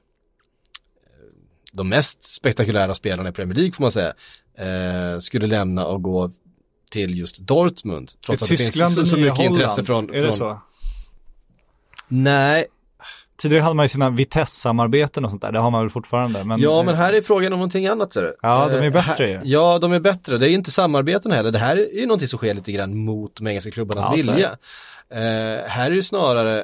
[1.71, 4.13] de mest spektakulära spelarna i Premier League får man säga,
[4.57, 6.29] eh, skulle lämna och gå
[6.91, 8.11] till just Dortmund.
[8.25, 9.87] Trots är att det Tyskland finns så, så mycket intresse Holland?
[9.87, 10.15] från...
[10.15, 10.61] Är det så?
[12.07, 12.65] Nej,
[13.43, 16.43] Tidigare hade man ju sina Vitesse-samarbeten och sånt där, det har man väl fortfarande.
[16.43, 18.35] Men, ja men här är frågan om någonting annat ser du.
[18.41, 19.39] Ja, de är Eh, bättre ju.
[19.43, 20.37] Ja, de är bättre.
[20.37, 21.51] Det är inte samarbeten heller.
[21.51, 24.49] Det här är ju någonting som sker lite grann mot de engelska klubbarnas Ja, vilja.
[25.09, 26.63] Eh, här är det snarare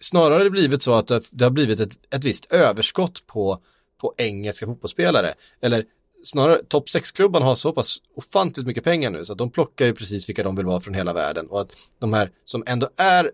[0.00, 3.58] snarare blivit så att det, det har blivit ett, ett visst överskott på,
[4.00, 5.34] på engelska fotbollsspelare.
[5.60, 5.84] Eller
[6.24, 9.94] snarare topp 6-klubbarna har så pass ofantligt mycket pengar nu så att de plockar ju
[9.94, 13.30] precis vilka de vill vara från hela världen och att de här som ändå är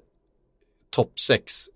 [0.90, 1.66] topp 6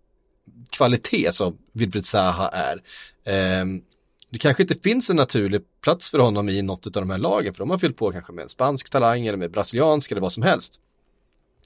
[0.70, 2.82] kvalitet som Wilfried Zaha är.
[3.24, 3.82] Ehm,
[4.30, 7.54] det kanske inte finns en naturlig plats för honom i något av de här lagen,
[7.54, 10.32] för de har fyllt på kanske med en spansk talang eller med brasiliansk eller vad
[10.32, 10.80] som helst.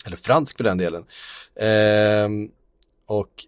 [0.07, 1.05] Eller fransk för den delen.
[1.61, 2.51] Ehm,
[3.07, 3.47] och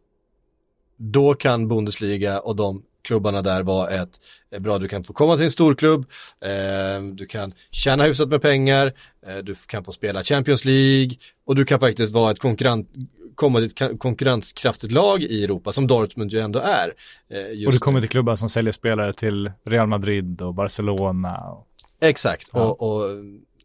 [0.96, 4.20] då kan Bundesliga och de klubbarna där vara ett,
[4.54, 6.04] ett bra, du kan få komma till en stor klubb,
[6.44, 8.92] eh, du kan tjäna hyfsat med pengar,
[9.26, 11.10] eh, du kan få spela Champions League
[11.46, 12.88] och du kan faktiskt vara ett konkurrent,
[13.34, 16.92] komma till ett konkurrenskraftigt lag i Europa som Dortmund ju ändå är.
[17.30, 21.36] Eh, Och du kommer till klubbar som säljer spelare till Real Madrid och Barcelona.
[21.36, 21.66] Och...
[22.00, 23.10] Exakt, och, och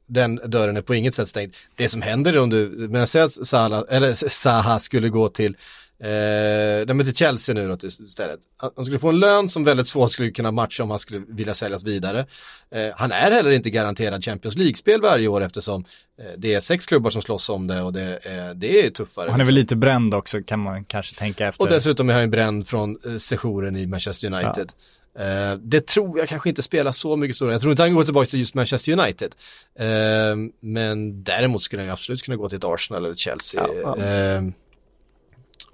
[0.08, 1.56] den dörren är på inget sätt stängd.
[1.76, 5.58] Det som händer om du, men jag säger att Salah, eller Zaha skulle gå till
[6.00, 8.40] Eh, nej, men till Chelsea nu då istället.
[8.76, 11.54] Han skulle få en lön som väldigt svårt skulle kunna matcha om han skulle vilja
[11.54, 12.26] säljas vidare.
[12.72, 15.86] Eh, han är heller inte garanterad Champions League-spel varje år eftersom
[16.20, 19.26] eh, det är sex klubbar som slåss om det och det, är det är tuffare.
[19.26, 21.64] Och han är väl lite bränd också kan man kanske tänka efter.
[21.64, 24.72] Och dessutom är han ju bränd från eh, sessionen i Manchester United.
[25.20, 27.54] Eh, det tror jag kanske inte spelar så mycket stor roll.
[27.54, 29.36] Jag tror inte han går tillbaka till just Manchester United.
[29.80, 33.64] Eh, men däremot skulle han ju absolut kunna gå till ett Arsenal eller Chelsea.
[33.98, 34.42] Eh,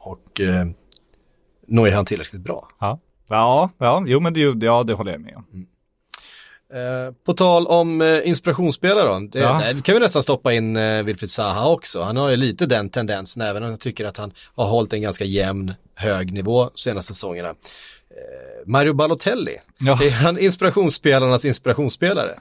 [0.04, 0.66] och eh,
[1.68, 2.68] nu är han tillräckligt bra.
[2.80, 5.66] Ja, ja, ja, jo men det, ja, det håller jag med om.
[6.74, 9.60] Eh, på tal om eh, inspirationsspelare då, det, Ja.
[9.60, 12.02] där kan vi nästan stoppa in eh, Wilfried Zaha också.
[12.02, 15.02] Han har ju lite den tendensen, även om jag tycker att han har hållit en
[15.02, 17.50] ganska jämn, hög nivå senaste säsongerna.
[17.50, 17.54] Eh,
[18.66, 20.04] Mario Balotelli, Ja.
[20.04, 22.40] är han inspirationsspelarnas inspirationsspelare?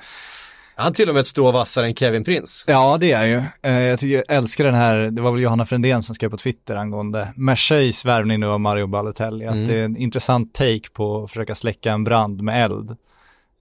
[0.81, 2.65] Han till och med ett strå vassare än Kevin Prince.
[2.67, 3.43] Ja, det är ju.
[3.63, 6.37] Eh, jag, tycker, jag älskar den här, det var väl Johanna Frändén som skrev på
[6.37, 9.47] Twitter angående Marseilles värvning nu av Mario Balotelli.
[9.47, 12.97] Att det är en intressant take på att försöka släcka en brand med eld.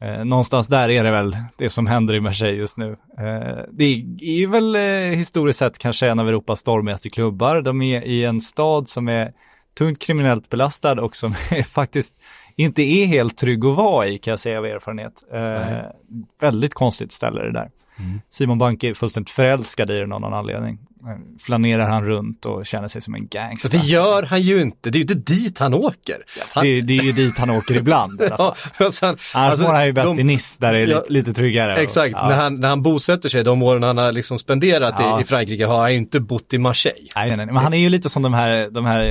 [0.02, 2.92] Eh, någonstans där är det väl det som händer i Marseille just nu.
[3.18, 7.62] Eh, det är väl eh, historiskt sett kanske en av Europas stormigaste klubbar.
[7.62, 9.34] De är i en stad som är
[9.78, 12.14] tungt kriminellt belastad och som är faktiskt
[12.60, 15.14] inte är helt trygg att vara i kan jag säga av erfarenhet.
[15.34, 15.78] Eh,
[16.40, 17.72] väldigt konstigt ställe det där.
[18.30, 20.80] Simon Banke är fullständigt förälskad i det av någon anledning.
[21.46, 23.70] Flanerar han runt och känner sig som en Så gangster.
[23.70, 26.16] det gör han ju inte, det är ju inte dit han åker.
[26.56, 28.22] Han, det, det är ju dit han åker ibland.
[28.38, 31.04] ja, och Annars alltså, mår han ju bäst de- i Nice där det är Ja,
[31.10, 31.76] lite, tryggare.
[31.76, 32.28] Exakt, Ja.
[32.28, 35.20] när, han, när han bosätter sig, de åren han har liksom spenderat Ja.
[35.20, 37.08] i, i Frankrike har han ju inte bott i Marseille.
[37.16, 39.02] Nej, nej, nej, men han är ju lite som de här, de här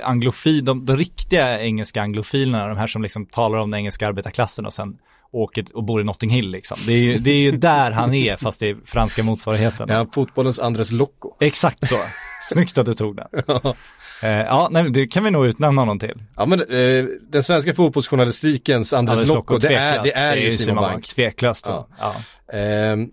[0.00, 4.08] eh, anglofil, de, de riktiga engelska anglofilerna, de här som liksom talar om den engelska
[4.08, 4.96] arbetarklassen och sen
[5.32, 6.78] åker och bor i Notting Hill liksom.
[6.86, 9.88] Det är ju, det är ju där han är, fast det är franska motsvarigheten.
[9.88, 11.30] Ja, fotbollens Andres Locco.
[11.40, 11.96] Exakt så.
[12.42, 13.26] Snyggt att du tog den.
[14.22, 16.22] Eh, ja, nej, det kan vi nog utnämna honom till.
[16.36, 20.76] Ja men eh, den svenska fotbollsjournalistikens Andres Alldeles Locco, det är, det är ju Simon
[20.82, 21.06] Bank.
[21.08, 21.64] Tveklöst.
[21.68, 21.88] Ja.
[22.00, 22.14] Ja.
[22.46, 22.58] Ja.
[22.58, 23.10] Ehm,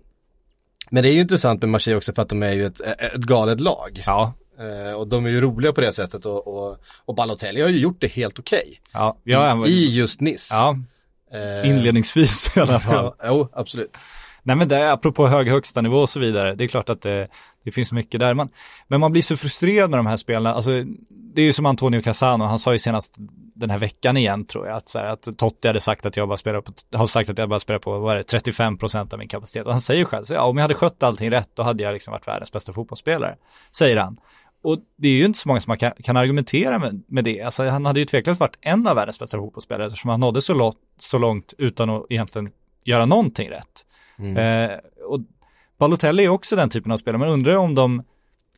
[0.90, 3.14] men det är ju intressant med Marseille också för att de är ju ett, ett
[3.14, 4.02] galet lag.
[4.06, 4.32] ja.
[4.58, 7.78] Eh, och de är ju roliga på det sättet och, och, och Balotelli har ju
[7.78, 8.80] gjort det helt okej.
[8.92, 10.54] Ja, ja, var- I just Nice.
[10.54, 10.76] ja,
[11.34, 13.12] Eh, inledningsvis i alla fall.
[13.18, 13.96] Ja, jo, absolut.
[14.42, 17.02] Nej men det är apropå hög högsta nivå och så vidare, det är klart att
[17.02, 17.28] det,
[17.64, 18.34] det finns mycket där.
[18.34, 18.48] Man,
[18.88, 20.70] men man blir så frustrerad med de här spelarna, alltså
[21.08, 23.14] det är ju som Antonio Casano, han sa ju senast
[23.54, 26.28] den här veckan igen tror jag, att, så här, att Totti hade sagt att jag
[26.28, 29.18] bara spelar på, har sagt att jag bara spelar på, vad är det, 35% av
[29.18, 29.66] min kapacitet.
[29.66, 31.92] Och han säger själv, så, ja, om jag hade skött allting rätt, då hade jag
[31.92, 33.36] liksom varit världens bästa fotbollsspelare,
[33.70, 34.16] säger han.
[34.64, 37.42] Och det är ju inte så många som man kan, kan argumentera med, med det.
[37.42, 40.54] Alltså, han hade ju tveklöst varit en av världens bästa fotbollsspelare eftersom han nådde så,
[40.54, 42.50] långt, så långt utan att egentligen
[42.84, 43.86] göra någonting rätt.
[44.38, 45.20] Eh, och
[45.78, 47.18] Balotelli är också den typen av spelare.
[47.18, 48.02] Man undrar om de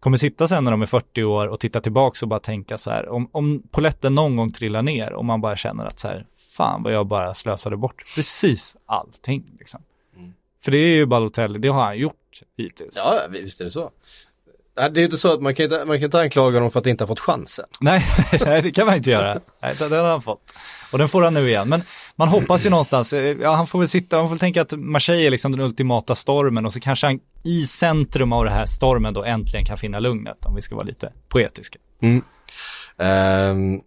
[0.00, 2.90] kommer sitta sen när de är 40 år och titta tillbaka och bara tänka så
[2.90, 6.26] här, om, om poletten någon gång trillar ner och man bara känner att så här,
[6.56, 9.82] fan vad jag bara slösade bort precis allting liksom.
[10.64, 12.96] För det är ju Balotelli, det har han gjort hittills.
[12.96, 13.90] Ja, visst är det så.
[14.76, 16.86] Det är inte så att man kan inte, man kan inte anklaga honom för att
[16.86, 17.64] inte ha fått chansen.
[17.80, 18.06] Nej,
[18.44, 19.40] nej, det kan man inte göra.
[19.62, 20.54] Nej, det har han fått.
[20.92, 21.68] Och den får han nu igen.
[21.68, 21.82] Men
[22.16, 24.72] man hoppas ju någonstans, eh, ja han får väl sitta, man får väl tänka att
[24.72, 28.66] Marseille är liksom den ultimata stormen och så kanske han i centrum av det här
[28.66, 31.78] stormen då äntligen kan finna lugnet, om vi ska vara lite poetiska.
[32.98, 33.80] Ehm,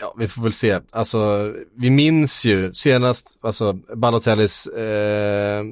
[0.00, 0.80] ja, vi får väl se.
[0.90, 5.64] Alltså, vi minns ju senast, alltså Balotellis eh,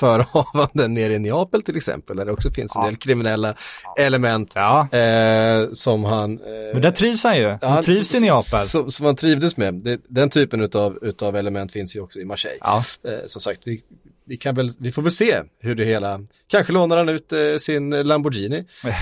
[0.00, 2.86] förehavanden nere i Neapel till exempel, där det också finns en Ja.
[2.88, 3.54] del kriminella
[3.98, 6.32] element Ja, eh, som han...
[6.40, 7.58] Eh, men där trivs han ju.
[7.62, 8.66] Han trivs i Neapel.
[8.66, 9.74] Som, som han trivdes med.
[9.74, 12.58] Det, den typen utav, utav element finns ju också i Marseille.
[12.60, 13.82] Ja, Eh, som sagt, vi,
[14.24, 17.56] vi, kan väl, vi får väl se hur det hela, kanske lånar han ut eh,
[17.58, 18.64] sin Lamborghini.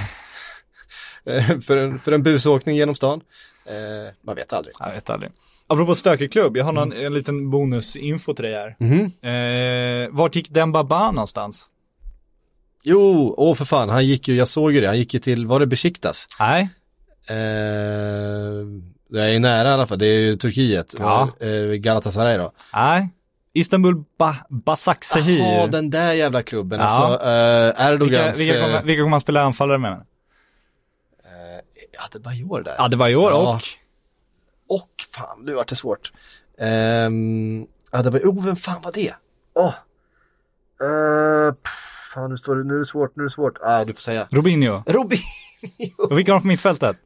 [1.26, 3.20] Eh, för, en, för en busåkning genom stan.
[3.66, 3.74] Eh,
[4.26, 4.74] man vet aldrig.
[4.78, 5.30] jag vet aldrig.
[5.70, 8.76] Apropå stökig klubb, jag har någon, en liten bonusinfo till dig här.
[10.04, 11.70] Eh, vart gick Dembaba någonstans?
[12.84, 15.46] Jo, åh för fan, han gick ju, jag såg ju det, han gick ju till,
[15.46, 16.26] var det Besiktas?
[16.40, 16.68] Nej,
[17.30, 17.34] Eh,
[19.10, 20.94] det är ju nära i alla fall, det är ju Turkiet.
[20.98, 21.28] Ja.
[21.40, 22.52] Eh, Galatasaray då.
[22.74, 23.08] Nej,
[23.54, 25.38] Istanbul ba Basaksehir.
[25.38, 26.80] Jaha, den där jävla klubben.
[26.80, 26.86] Ja.
[26.86, 28.40] Alltså, eh, vilka, Erdogans...
[28.40, 30.04] vilka, kommer, eh, vilka kommer han spela anfallare med?
[31.98, 32.80] Adebayor där.
[33.16, 33.54] År Ja.
[33.54, 33.62] och
[34.68, 36.12] Och fan, nu vart det svårt.
[36.58, 39.14] Um, Adebayor, oh vem fan var det?
[39.54, 39.74] Åh!
[40.82, 43.58] Eh, pff, fan nu står det, nu är det svårt, nu är det svårt.
[43.64, 44.26] Nej, du får säga.
[44.30, 44.82] Robinho.
[44.86, 45.18] Robin!
[45.98, 46.96] Och vilka har på mittfältet?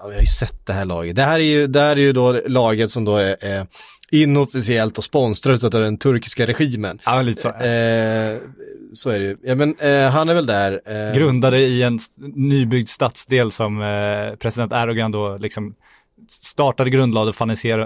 [0.00, 1.16] Ja, vi har ju sett det här laget.
[1.16, 3.66] Det här är ju, det här är ju då laget som då är, är
[4.10, 7.00] inofficiellt och sponsrat av den turkiska regimen.
[7.04, 7.48] Ja, lite så.
[7.48, 8.38] Eh,
[8.92, 9.36] så är det ju.
[9.42, 10.80] Ja, men eh, han är väl där.
[10.84, 11.98] Eh, Grundade i en
[12.34, 15.74] nybyggd stadsdel som eh, president Erdogan då liksom
[16.30, 17.36] startade, grundlade och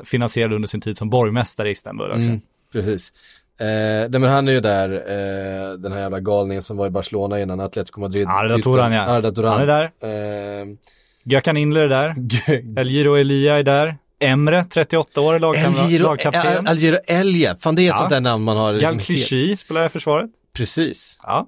[0.05, 2.28] finansierade, under sin tid som borgmästare i Istanbul också.
[2.28, 2.40] Mm,
[2.72, 3.12] precis.
[3.61, 6.90] Eh, nej, men han är ju där, eh, den här jävla galningen som var i
[6.90, 8.26] Barcelona innan Atletico Madrid.
[8.28, 9.02] Arda Turan, ja.
[9.02, 9.52] Arda Turan.
[9.52, 9.66] Han är
[10.00, 10.61] där.
[10.61, 10.66] Eh,
[11.24, 12.14] Gökhan Inler är där.
[12.81, 13.96] El Giro Elia är där.
[14.18, 16.66] Emre, 38 år, lagkapten.
[16.66, 17.96] Algiro Elia, fan det är ett Ja.
[17.96, 18.72] sånt där namn man har.
[18.72, 18.98] liksom
[19.48, 20.31] Gal spelar i försvaret.
[20.52, 21.18] Precis.
[21.22, 21.46] Ja.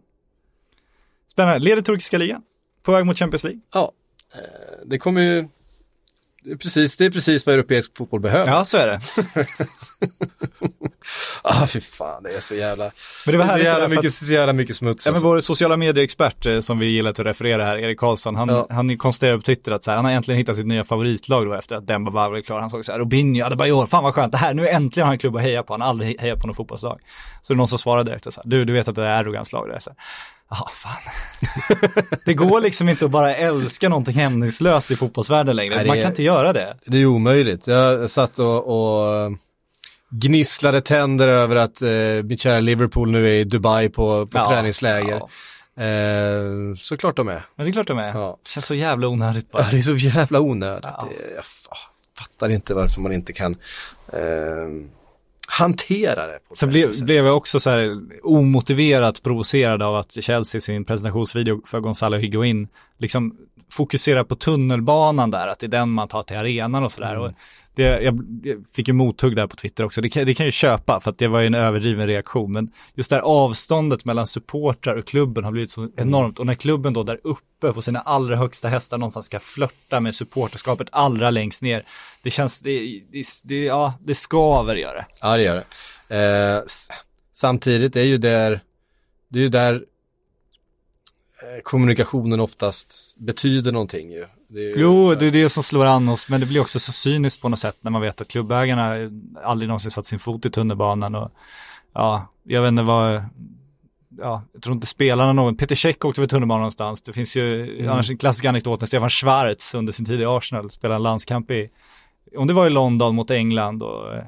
[1.31, 1.59] Spännande.
[1.59, 2.43] Leder turkiska ligan.
[2.83, 3.61] På väg mot Champions League.
[3.73, 3.93] Ja,
[4.35, 4.41] eh,
[4.87, 5.49] det kommer ju,
[6.45, 8.53] det är precis, det är precis vad europeisk fotboll behöver.
[8.53, 9.01] Ja, så är det.
[11.43, 12.85] Ah, fy fan, det är så jävla,
[13.27, 15.11] Men det var det är så jävla för att- mycket, så jävla mycket smuts Ja,
[15.13, 15.27] men alltså.
[15.29, 18.67] vår sociala medieexpert eh, som vi gillar att referera här, Erik Karlsson, han, Ja.
[18.71, 21.55] han konstaterade på Twitter att så här, han har äntligen hittat sitt nya favoritlag då
[21.55, 22.61] efter att Demba Ba blev klar.
[22.61, 25.13] Han såg så här, Robinho, Adebayor, fan vad skönt, det här, nu äntligen har han
[25.13, 27.01] en klubb att heja på, han har aldrig hejat på något fotbollslag.
[27.43, 29.07] Så det är någon som svarade direkt och så här, du, du vet att det
[29.07, 29.97] är Erdogans lag det är så här,
[30.59, 31.03] Jaha, fan.
[32.25, 35.75] det går liksom inte att bara älska någonting hämningslöst i fotbollsvärlden längre.
[35.75, 36.77] Nej, det Man är- kan inte göra det.
[36.87, 37.67] Det är omöjligt.
[37.67, 39.33] Jag satt och, och
[40.11, 41.89] gnisslade tänder över att eh,
[42.25, 45.21] mitt kära Liverpool nu är i Dubai på, på Ja, träningsläger.
[45.21, 45.29] ja.
[45.85, 47.43] Eh, såklart de är.
[47.57, 48.15] Men det är klart de är.
[48.15, 48.39] Ja.
[48.49, 49.63] Känns så jävla onödigt bara.
[49.63, 50.85] Ja, det är så jävla onödigt.
[50.85, 51.09] Ja.
[51.11, 51.77] Det, jag ah,
[52.19, 53.57] fattar inte varför man inte kan
[54.13, 54.19] eh,
[55.61, 56.39] hantera det.
[56.49, 60.85] På Sen blev, blev jag också så här omotiverat provocerad av att Chelsea i sin
[60.85, 63.37] presentationsvideo för Gonzalo Higuain liksom
[63.71, 67.19] fokuserar på tunnelbanan där, att det är den man tar till arenan och sådär.
[67.19, 67.33] Och
[67.75, 70.53] det, jag, jag fick ju mothugg där på Twitter också, det kan, det kan ju
[70.53, 74.27] köpa för att det var ju en överdriven reaktion, men just det här avståndet mellan
[74.27, 78.01] supportrar och klubben har blivit så enormt och när klubben då där uppe på sina
[78.01, 81.87] allra högsta hästar någonstans ska flörta med supporterskapet allra längst ner,
[82.23, 85.07] det känns, det, det, det, ja, det skaver gör det.
[85.21, 85.65] Ja, det gör
[86.09, 86.17] det.
[86.17, 86.63] Eh,
[87.33, 88.61] samtidigt är ju där,
[89.29, 89.85] det är ju där
[91.63, 94.27] kommunikationen oftast betyder någonting ju.
[94.49, 96.93] Det ju Jo, det är det som slår an oss, men det blir också så
[96.93, 99.11] cyniskt på något sätt när man vet att klubbägarna
[99.45, 101.31] aldrig någonsin satt sin fot i tunnelbanan och
[101.95, 103.25] ja, jag vet inte vad,
[104.19, 107.89] ja, jag tror inte spelarna någon, Peter Cech åkte väl tunnelbana någonstans, det finns ju
[107.91, 111.51] annars en klassisk anekdot när Stefan Schwarz under sin tid i Arsenal spelade en landskamp
[111.51, 111.71] i,
[112.37, 114.25] om det var i London mot England och eh,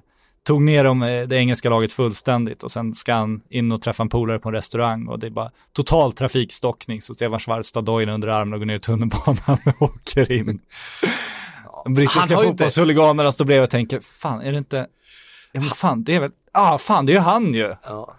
[0.47, 4.03] tog ner dem, eh, det engelska laget fullständigt och sen ska han in och träffa
[4.03, 7.83] en polare på en restaurang och det är bara total trafikstockning så Stefan Schwarz tar
[7.83, 10.61] dojen under armen och går ner i tunnelbanan och åker in.
[11.85, 14.87] De brittiska ju inte- fotbollshuliganerna står bredvid och tänker, fan är det inte,
[15.53, 17.75] ja men fan det är väl, ah, fan det är ju han ju.
[17.85, 18.17] Ja.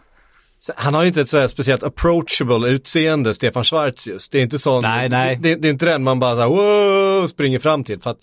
[0.75, 4.31] Han har ju inte ett så här speciellt approachable utseende, Stefan Schwarz just.
[4.31, 5.39] Det är inte sån, Nej, nej.
[5.41, 7.99] Det, det är inte den man bara så här, wow, springer fram till.
[7.99, 8.19] För att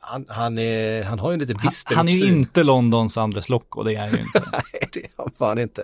[0.00, 3.18] han, han, är, han har ju en lite Han, bister han är ju inte Londons
[3.18, 4.42] Andres Locko, det är han ju inte.
[4.52, 5.80] Nej, det är han fan inte.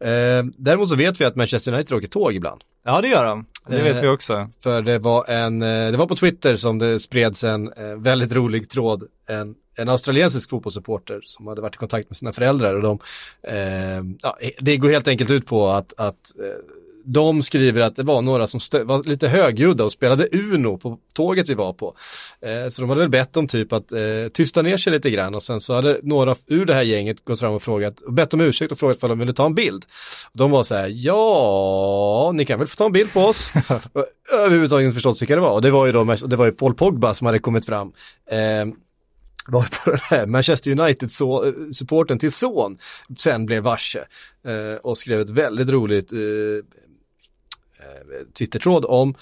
[0.00, 2.60] Eh, däremot så vet vi att Manchester United åker tåg ibland.
[2.84, 4.50] Ja det gör de, det vet Eh, vi också.
[4.62, 8.32] För det var en, eh, det var på Twitter som det spreds en eh, väldigt
[8.32, 9.02] rolig tråd.
[9.28, 12.98] En, en australiensisk fotbollssupporter som hade varit i kontakt med sina föräldrar och de,
[13.48, 18.02] eh, ja, det går helt enkelt ut på att, att eh, de skriver att det
[18.02, 21.94] var några som var lite högljudda och spelade Uno på tåget vi var på.
[22.40, 23.98] Eh, så de hade väl bett dem typ att eh,
[24.32, 27.40] tysta ner sig lite grann och sen så hade några ur det här gänget gått
[27.40, 29.84] fram och frågat, och bett om ursäkt och frågat om de ville ta en bild.
[30.32, 33.52] Och de var så här, ja, ni kan väl få ta en bild på oss.
[33.92, 34.06] Och
[34.38, 35.52] överhuvudtaget inte förstått vilka det var.
[35.52, 37.92] Och det var ju då, det var ju Paul Pogba som hade kommit fram.
[38.30, 38.74] Eh,
[39.46, 42.78] var på den här Manchester United-supporten till son
[43.18, 44.04] sen blev varse
[44.46, 46.24] eh, och skrev ett väldigt roligt eh, eh,
[48.38, 49.14] Twitter-tråd om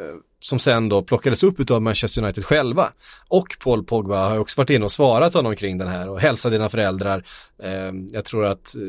[0.00, 2.92] eh, som sen då plockades upp av Manchester United själva.
[3.28, 6.50] Och Paul Pogba har också varit inne och svarat honom kring den här och hälsa
[6.50, 7.24] dina föräldrar.
[7.62, 8.80] Eh, jag tror att eh,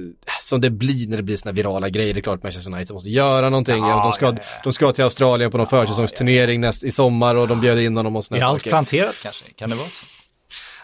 [0.42, 3.10] som det blir när det blir sådana virala grejer, det är klart Manchester United måste
[3.10, 3.88] göra någonting.
[3.88, 4.44] Ja, de, ska, ja, ja.
[4.64, 8.16] de ska till Australien på någon försäsongsturnering näst, i sommar och de bjöd in honom
[8.16, 8.70] och Är sådana allt saker.
[8.70, 9.46] planterat kanske?
[9.56, 10.06] Kan det vara så?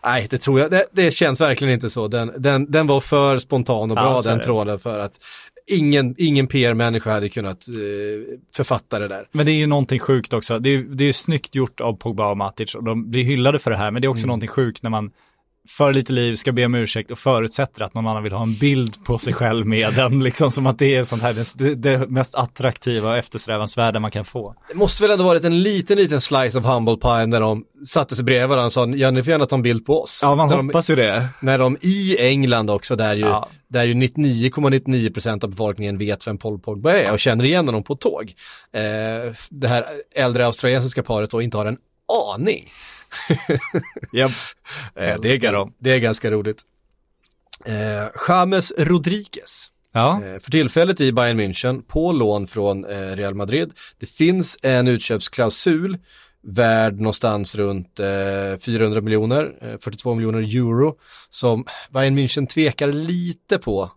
[0.04, 2.08] Nej, det tror jag, det, det känns verkligen inte så.
[2.08, 5.20] Den, den, den var för spontan och Ja, bra så är den tråden för att
[5.68, 9.28] ingen, ingen PR-människa hade kunnat eh, författa det där.
[9.32, 10.60] Men det är ju någonting sjukt också.
[10.60, 13.72] Det är, det är snyggt gjort av Pogba och Matic och de blir hyllade för
[13.72, 13.92] det här.
[13.92, 14.28] Men det är också Mm.
[14.28, 15.12] någonting sjukt när man
[15.68, 18.54] för lite liv ska be om ursäkt och förutsätter att någon annan vill ha en
[18.56, 20.24] bild på sig själv med den.
[20.24, 24.26] Liksom som att det är sånt här, det, det mest attraktiva och eftersträvansvärda man kan
[24.26, 24.56] få.
[24.70, 28.16] Det måste väl ändå varit en liten, liten slice of humble pie när de satte
[28.16, 30.20] sig bredvid varandra och sa, ja ni får gärna ta en bild på oss.
[30.24, 31.28] Ja, man när de, hoppas ju det.
[31.42, 33.50] när de i England också, där ju, Ja.
[33.68, 37.96] där ju 99,99% av befolkningen vet vem Paul Pogba är och känner igen honom på
[37.96, 38.34] tåg.
[38.74, 41.78] Eh, det här äldre australiensiska paret då inte har en
[42.36, 42.70] aning.
[44.12, 44.26] Ja,
[44.96, 46.62] Eh, det, är, det är ganska roligt.
[47.66, 49.72] Eh, James Rodriguez.
[49.92, 50.22] ja.
[50.24, 53.74] Eh, För tillfället i Bayern München på lån från eh, Real Madrid.
[54.00, 55.98] Det finns en utköpsklausul
[56.48, 60.98] värd någonstans runt eh, 400 miljoner, eh, 42 miljoner euro,
[61.30, 63.92] som Bayern München tvekar lite på.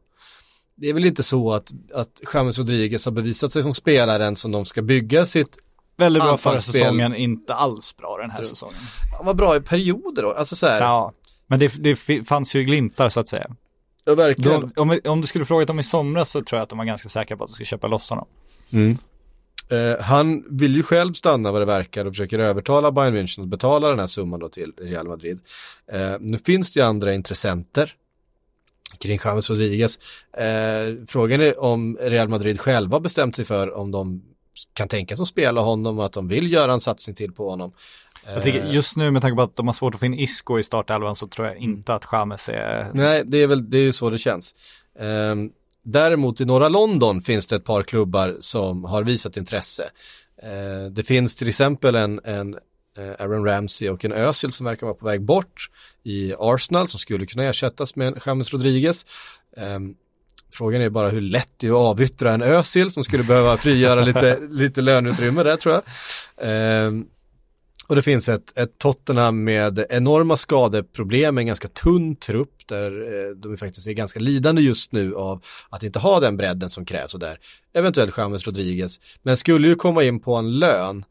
[0.76, 4.50] Det är väl inte så att, att James Rodriguez har bevisat sig som spelaren som
[4.52, 5.58] de ska bygga sitt,
[5.98, 8.78] Väldigt bra förra säsongen, inte alls bra den här säsongen.
[9.16, 11.12] han var bra i perioder då, alltså så här, ja, Ja,
[11.46, 13.50] men det, det fanns ju glimtar så att säga.
[14.04, 14.60] verkligen.
[14.60, 16.84] De, om, om du skulle frågat dem i somras så tror jag att de var
[16.84, 18.26] ganska säkra på att de skulle köpa loss honom.
[19.70, 23.48] Eh, han vill ju själv stanna vad det verkar och försöker övertala Bayern München att
[23.48, 25.40] betala den här summan då till Real Madrid.
[25.92, 27.94] Eh, nu finns det ju andra intressenter
[28.98, 29.98] kring James Rodriguez.
[30.32, 34.22] Eh, frågan är om Real Madrid själva bestämt sig för om de
[34.72, 37.50] kan tänka sig att spela honom och att de vill göra en satsning till på
[37.50, 37.72] honom.
[38.26, 40.58] Jag tycker just nu med tanke på att de har svårt att få in Isco
[40.58, 42.90] i startelvan så tror jag inte att James är...
[42.94, 44.54] Nej, det är väl det är så det känns.
[44.98, 45.50] Ehm,
[45.82, 49.90] däremot i norra London finns det ett par klubbar som har visat intresse.
[50.42, 52.54] Eh, det finns till exempel en, en
[52.98, 55.70] eh, Aaron Ramsey och en Özil som verkar vara på väg bort
[56.02, 59.06] i Arsenal som skulle kunna ersättas med en James Rodriguez.
[59.56, 59.94] Ehm,
[60.52, 64.04] Frågan är bara hur lätt det är att avyttra en Özil som skulle behöva frigöra
[64.04, 65.82] lite, lite löneutrymme där tror jag.
[66.42, 67.06] Ehm,
[67.86, 73.36] och det finns ett, ett Tottenham med enorma skadeproblem, en ganska tunn trupp där eh,
[73.36, 77.14] de faktiskt är ganska lidande just nu av att inte ha den bredden som krävs
[77.14, 77.38] och där
[77.72, 81.04] eventuellt James Rodriguez, men skulle ju komma in på en lön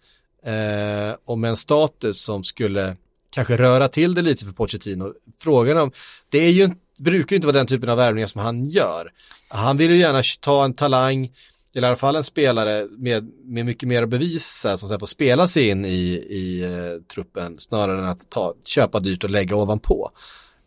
[0.45, 2.95] eh, och med en status som skulle
[3.29, 5.13] kanske röra till det lite för Pochettino.
[5.39, 5.91] Frågan om,
[6.29, 9.11] det är ju, inte- brukar ju inte vara den typen av värvningar som han gör.
[9.47, 11.31] Han vill ju gärna ta en talang,
[11.75, 15.07] eller i alla fall en spelare med, med mycket mer att bevisa som sen får
[15.07, 19.55] spela sig in i, i eh, truppen snarare än att ta, köpa dyrt och lägga
[19.55, 20.11] ovanpå.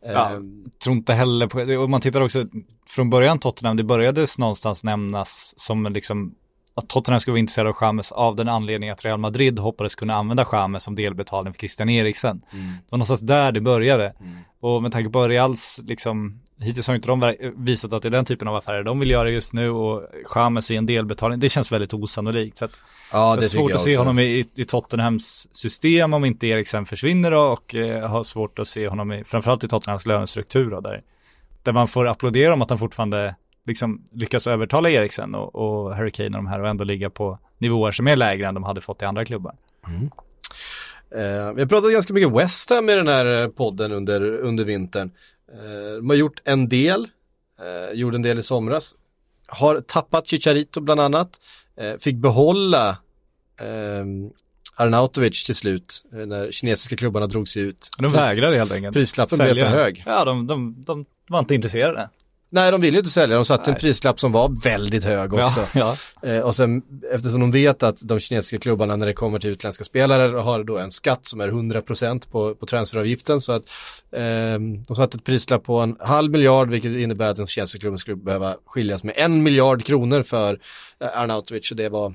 [0.05, 0.41] Ja, Eh,
[0.85, 1.79] tror inte heller på det.
[1.79, 2.47] Och man tittar också
[2.87, 6.35] från början Tottenham, det började någonstans nämnas som liksom
[6.81, 10.15] att Tottenham skulle vara intresserade av James av den anledningen att Real Madrid hoppades kunna
[10.15, 12.41] använda James som delbetalning för Christian Eriksen.
[12.51, 14.15] Det var någonstans där det började.
[14.61, 18.25] Och med tanke på Reals, liksom, hittills har inte de visat att det är den
[18.25, 20.03] typen av affärer de vill göra just nu och
[20.35, 22.59] James i en delbetalning, det känns väldigt osannolikt.
[22.59, 22.79] Så att
[23.13, 27.31] ja, det är svårt att se honom i, i Tottenhams system om inte Eriksen försvinner
[27.31, 31.03] då och eh, har svårt att se honom i, framförallt i Tottenhams lönestruktur då, där,
[31.63, 33.35] där man får applådera om att han fortfarande
[33.67, 37.39] liksom lyckas övertala Eriksen och, och Harry Kane och de här och ändå ligga på
[37.59, 39.55] nivåer som är lägre än de hade fått i andra klubbar.
[41.15, 44.65] Eh, vi har pratat ganska mycket West Ham i den här eh, podden under, under
[44.65, 45.11] vintern.
[45.53, 47.09] Eh, de har gjort en del,
[47.61, 48.97] eh, gjorde en del i somras.
[49.49, 51.41] Har tappat Chicharito bland annat.
[51.77, 52.89] Eh, fick behålla
[53.61, 54.05] eh,
[54.77, 57.89] Arnautovic till slut eh, när kinesiska klubbarna drog sig ut.
[57.99, 58.95] De vägrade helt enkelt.
[58.95, 59.71] Prislappen blev sälja.
[59.71, 60.03] för hög.
[60.07, 62.09] Ja, de, de, de var inte intresserade.
[62.53, 63.37] Nej, de ville ju inte sälja.
[63.37, 63.81] De satte en Nej.
[63.81, 65.67] prislapp som var väldigt hög också.
[65.75, 66.29] Ja, ja.
[66.29, 66.83] Eh, och sen
[67.15, 70.79] eftersom de vet att de kinesiska klubbarna när det kommer till utländska spelare har då
[70.79, 73.63] en skatt som är 100% på, på transferavgiften så att
[74.13, 74.23] eh,
[74.87, 78.17] de satte ett prislapp på en halv miljard vilket innebär att den kinesiska klubben skulle
[78.17, 80.59] behöva skiljas med en miljard kronor för
[81.01, 82.15] eh, Arnautovic och det var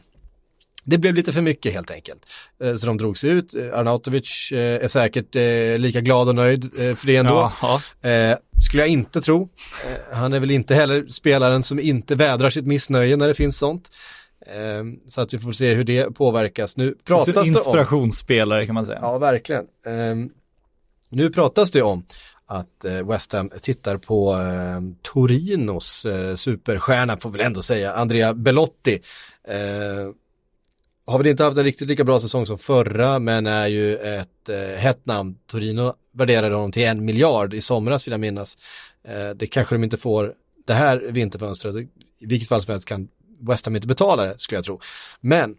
[0.88, 2.26] det blev lite för mycket helt enkelt.
[2.64, 3.56] Eh, Så de drog sig ut.
[3.56, 5.36] Eh, Arnautovic är säkert
[5.80, 7.52] lika glad och nöjd för det ändå.
[7.62, 8.10] Ja, ja.
[8.10, 9.50] Eh, skulle jag inte tro.
[9.86, 13.58] Eh, han är väl inte heller spelaren som inte vädrar sitt missnöje när det finns
[13.58, 13.90] sånt.
[14.48, 16.78] Eh, så att vi får se hur det påverkas.
[16.78, 17.48] Nu pratas det om...
[17.48, 19.00] inspirationsspelare kan man säga.
[19.02, 19.66] Ja, verkligen.
[19.86, 20.16] Eh,
[21.10, 22.06] nu pratas det om
[22.46, 28.34] att eh, West Ham tittar på eh, Torinos eh, superstjärna, får väl ändå säga, Andrea
[28.34, 29.02] Belotti.
[31.08, 34.50] Har väl inte haft en riktigt lika bra säsong som förra, men är ju ett
[34.50, 35.38] eh, hett namn.
[35.48, 38.58] Torino värderade honom till en miljard i somras vill jag minnas.
[39.04, 40.34] Eh, det kanske de inte får
[40.68, 41.76] det här vinterfönstret.
[42.20, 43.08] I vilket fall som helst kan
[43.40, 44.80] West Ham inte betala det, skulle jag tro.
[45.22, 45.56] Men,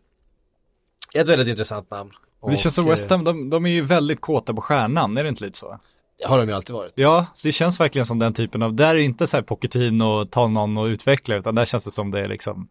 [1.14, 2.11] ett väldigt intressant namn.
[2.51, 5.22] Det känns som Och, West Ham, de, de är ju väldigt kåta på stjärnan, är
[5.22, 5.78] det inte lite så?
[6.18, 6.92] Det har de ju alltid varit.
[6.94, 10.30] Ja, det känns verkligen som den typen av, där är inte så här Pochettino och
[10.30, 12.68] ta någon och utveckla, utan där känns det som det är liksom,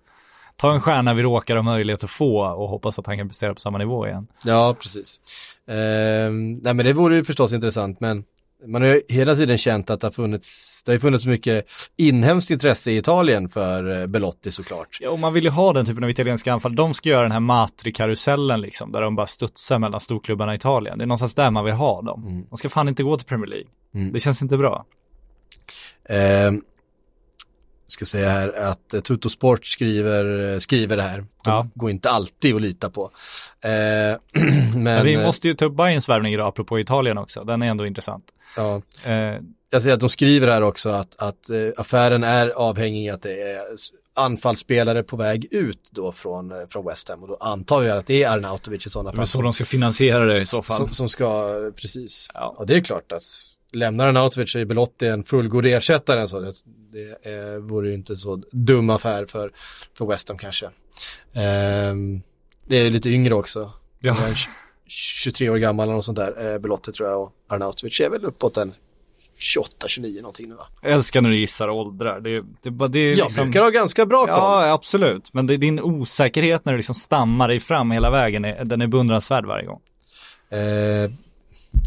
[0.55, 3.53] ta en stjärna vi råkar ha möjlighet att få och hoppas att han kan prestera
[3.53, 4.27] på samma nivå igen.
[4.43, 5.21] Ja, precis.
[5.67, 8.23] Ehm, nej men det vore ju förstås intressant, men
[8.67, 12.51] man har ju hela tiden känt att det har funnits, det har funnits mycket inhemskt
[12.51, 14.97] intresse i Italien för eh, Belotti såklart.
[15.01, 16.75] Ja, och man vill ju ha den typen av italienska anfall.
[16.75, 20.97] De ska göra den här Matri-karusellen liksom, där de bara studsar mellan storklubbarna i Italien.
[20.97, 22.45] Det är någonstans där man vill ha dem.
[22.49, 23.67] De ska fan inte gå till Premier League.
[23.93, 24.13] Mm.
[24.13, 24.85] Det känns inte bra.
[26.09, 26.61] Ehm,
[27.85, 31.17] ska säga här att eh, Tutto Sport skriver, eh, skriver det här.
[31.17, 31.67] De Ja.
[31.75, 33.11] går inte alltid att lita på.
[33.61, 34.17] Ehm,
[34.73, 37.43] men, Men vi eh, måste ju ta upp Bayerns värvning idag, apropå Italien också.
[37.43, 38.23] Den är ändå intressant.
[38.57, 43.09] ja, Eh, jag ser att de skriver här också att, att eh, affären är avhängig
[43.09, 43.61] att det är
[44.13, 48.05] anfallsspelare på väg ut då från, eh, från West Ham och då antar jag att
[48.07, 49.27] det är Arnautovic i sådana fall.
[49.27, 50.77] så de ska finansiera det i så fall.
[50.77, 51.25] som, som ska,
[51.65, 52.29] eh, precis.
[52.33, 52.55] Ja.
[52.57, 53.23] Och det är klart att
[53.73, 56.51] lämnar Arnautovic så är Belotti en fullgod ersättare så det,
[56.91, 59.51] det eh, vore ju inte så dum affär för,
[59.97, 60.69] för West Ham kanske.
[61.33, 62.21] Ehm,
[62.67, 63.71] det är lite yngre också.
[63.99, 64.13] Ja.
[64.13, 64.47] Han är tj-
[64.87, 68.25] 23 år gammal eller något sånt där, eh, Belotti tror jag och Arnautovic är väl
[68.25, 68.73] uppåt en
[69.39, 70.67] 28-29 någonting nu va?
[70.81, 72.19] Jag älskar när du gissar åldrar.
[72.19, 73.43] Det, det, det är Jag liksom...
[73.43, 74.35] brukar ha ganska bra koll.
[74.35, 75.33] Ja, absolut.
[75.33, 78.87] Men det din osäkerhet när du liksom stammar dig fram hela vägen, är- den är
[78.87, 79.81] beundransvärd varje gång.
[80.49, 81.11] Eh,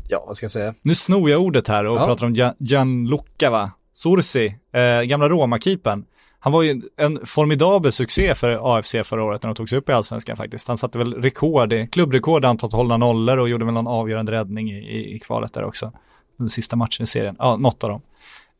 [0.08, 0.74] ja, vad ska jag säga?
[0.82, 2.06] Nu snor jag ordet här och Ja.
[2.06, 3.70] pratar om Gian- Gianluca va?
[3.92, 6.04] Sorsi, eh, gamla Roma-keepern.
[6.40, 9.88] Han var ju en formidabel succé för AFC förra året när de tog sig upp
[9.88, 10.68] i allsvenskan faktiskt.
[10.68, 14.70] Han satte väl rekord, i- klubbrekord antal hållna nollor och gjorde väl någon avgörande räddning
[14.70, 15.92] i, i, i kvalet där också.
[16.36, 18.00] Den sista matchen i serien, ja, något av dem.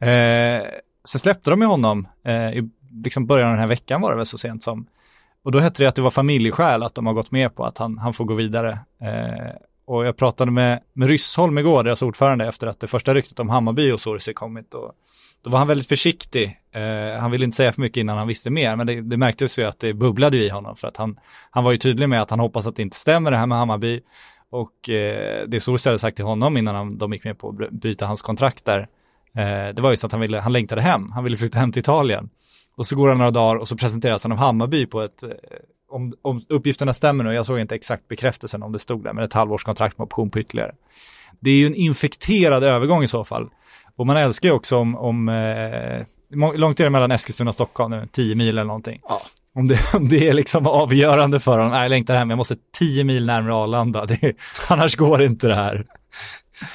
[0.09, 0.63] Eh,
[1.05, 2.71] sen släppte de ju honom eh, i
[3.05, 4.87] liksom början av den här veckan var det väl så sent som.
[5.43, 7.79] Och då hette det att det var familjeskäl att de har gått med på att
[7.79, 8.79] han, han får gå vidare.
[9.03, 9.53] Eh,
[9.89, 13.49] och jag pratade med, med Ryssholm igår, deras ordförande, efter att det första ryktet om
[13.49, 14.75] Hammarby och Sorsi kommit.
[14.75, 14.93] Och
[15.45, 16.59] då var han väldigt försiktig.
[16.73, 19.59] Eh, han ville inte säga för mycket innan han visste mer, men det, det märktes
[19.59, 20.77] ju att det bubblade i honom.
[20.77, 21.19] För att han,
[21.51, 23.59] han var ju tydlig med att han hoppas att det inte stämmer det här med
[23.59, 24.01] Hammarby.
[24.51, 27.71] Och eh, det Sorsi hade sagt till honom innan han, de gick med på att
[27.71, 28.81] byta hans kontrakt där,
[29.35, 31.07] eh, det var just att han, ville, han längtade hem.
[31.15, 32.31] Han ville flytta hem till Italien.
[32.77, 35.31] Och så går han några dagar och så presenteras han av Hammarby på ett, eh,
[35.89, 39.25] om, om uppgifterna stämmer nu, jag såg inte exakt bekräftelsen om det stod där, men
[39.25, 40.75] ett halvårskontrakt med option på ytterligare.
[41.41, 43.49] Det är ju en infekterad övergång i så fall.
[43.97, 46.07] Och man älskar ju också om, om eh,
[46.57, 49.01] långt är det mellan Eskilstuna och Stockholm nu, 10 mil eller någonting.
[49.09, 49.23] Ja.
[49.55, 52.57] Om det, om det är liksom avgörande för honom, nej jag längtar hem, jag måste
[52.79, 54.33] 10 mil närmare Arlanda, det,
[54.69, 55.87] annars går inte det här.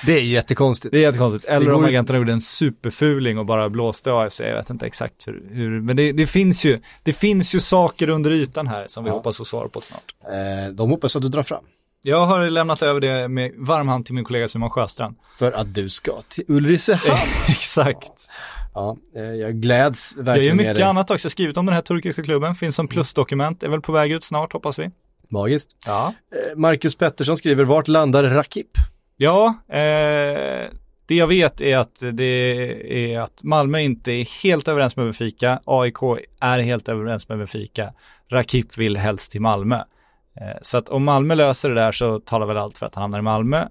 [0.05, 0.91] Det är jättekonstigt.
[0.91, 1.45] Det är jättekonstigt.
[1.45, 5.43] Eller om agenterna gjorde en superfuling och bara blåste AFC, jag vet inte exakt hur,
[5.51, 9.09] hur men det, det, finns ju, det finns ju saker under ytan här som vi
[9.09, 9.13] Ja.
[9.15, 10.15] hoppas få svar på snart.
[10.23, 11.63] Eh, de hoppas att du drar fram.
[12.01, 15.15] Jag har lämnat över det med varm hand till min kollega Simon Sjöstrand.
[15.37, 17.19] För att du ska till Ulricehamn.
[17.47, 18.09] exakt.
[18.73, 20.83] ja, eh, jag gläds Jag gör verkligen med mycket dig.
[20.83, 23.81] annat också, jag har skrivit om den här turkiska klubben, finns som plusdokument, är väl
[23.81, 24.89] på väg ut snart hoppas vi.
[25.29, 25.77] Magiskt.
[25.85, 26.13] Ja.
[26.51, 28.67] Eh, Marcus Pettersson skriver, vart landar Rakip?
[29.17, 30.69] Ja, eh,
[31.05, 35.59] det jag vet är att det är att Malmö inte är helt överens med Benfica,
[35.65, 35.97] AIK
[36.41, 37.93] är helt överens med Benfica,
[38.29, 39.75] Rakip vill helst till Malmö.
[40.35, 43.01] Eh, så att om Malmö löser det där så talar väl allt för att han
[43.01, 43.67] hamnar i Malmö.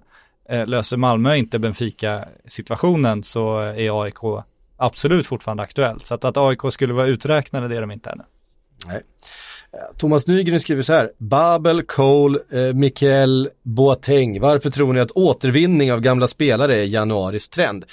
[0.49, 4.43] Eh, löser Malmö inte Benfica-situationen så är AIK
[4.77, 6.05] absolut fortfarande aktuellt.
[6.05, 8.23] Så att, att AIK skulle vara uträknade, det är de inte ännu.
[8.87, 9.01] Nej.
[9.97, 14.39] Thomas Nygren skriver så här, Babel, Cole, eh, Mikael, Boateng.
[14.39, 17.85] Varför tror ni att återvinning av gamla spelare är januaris trend?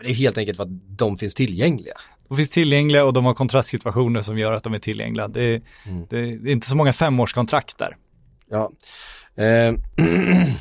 [0.00, 1.94] Det är helt enkelt för att de finns tillgängliga.
[2.28, 5.28] De finns tillgängliga och de har kontrastsituationer som gör att de är tillgängliga.
[5.28, 7.96] Det är, är, det är inte så många femårskontrakt där.
[8.50, 8.72] Ja.
[9.44, 9.74] Eh,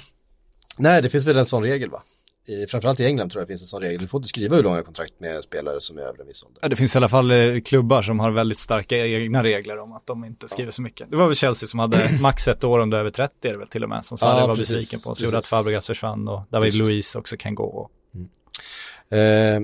[0.77, 2.03] Nej, det finns väl en sån regel va?
[2.49, 4.01] I, framförallt i England tror jag det finns en sån regel.
[4.01, 6.59] Du får inte skriva hur långa kontrakt med spelare som är över en viss ålder.
[6.61, 9.93] Ja, det finns i alla fall eh, klubbar som har väldigt starka egna regler om
[9.93, 11.11] att de inte skriver så mycket.
[11.11, 13.51] Det var väl Chelsea som hade max ett år om du är över 30 är
[13.51, 15.15] det väl till och med, som Sarri Ja, var precis, besviken på.
[15.15, 16.73] Så gjorde att Fabregas försvann och David.
[16.73, 17.89] Luiz också kan gå.
[19.11, 19.61] Eh,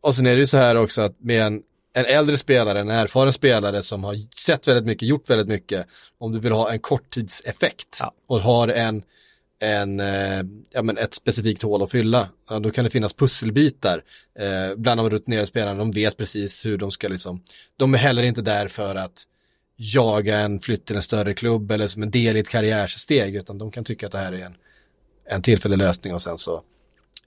[0.00, 1.62] och sen är det ju så här också att med en,
[1.94, 5.86] en äldre spelare, en erfaren spelare som har sett väldigt mycket, gjort väldigt mycket,
[6.18, 8.12] om du vill ha en korttidseffekt Ja.
[8.26, 9.02] och har en,
[9.60, 14.02] en eh, ja, men ett specifikt hål att fylla, ja, då kan det finnas pusselbitar
[14.38, 17.42] eh, bland de rutinerade spelarna, de vet precis hur de ska liksom,
[17.76, 19.24] de är heller inte där för att
[19.76, 23.58] jaga en flytt till en större klubb eller som en del i ett karriärsteg, utan
[23.58, 24.54] de kan tycka att det här är en,
[25.30, 26.62] en tillfällig lösning och sen så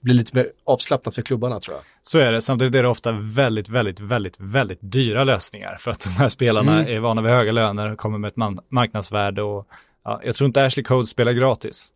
[0.00, 1.84] blir lite mer avslappnat för klubbarna tror jag.
[2.02, 6.00] Så är det, samtidigt är det ofta väldigt, väldigt, väldigt, väldigt dyra lösningar för att
[6.00, 6.96] de här spelarna Mm.
[6.96, 9.68] är vana vid höga löner, kommer med ett marknadsvärde och
[10.04, 11.92] ja, jag tror inte Ashley Code spelar gratis.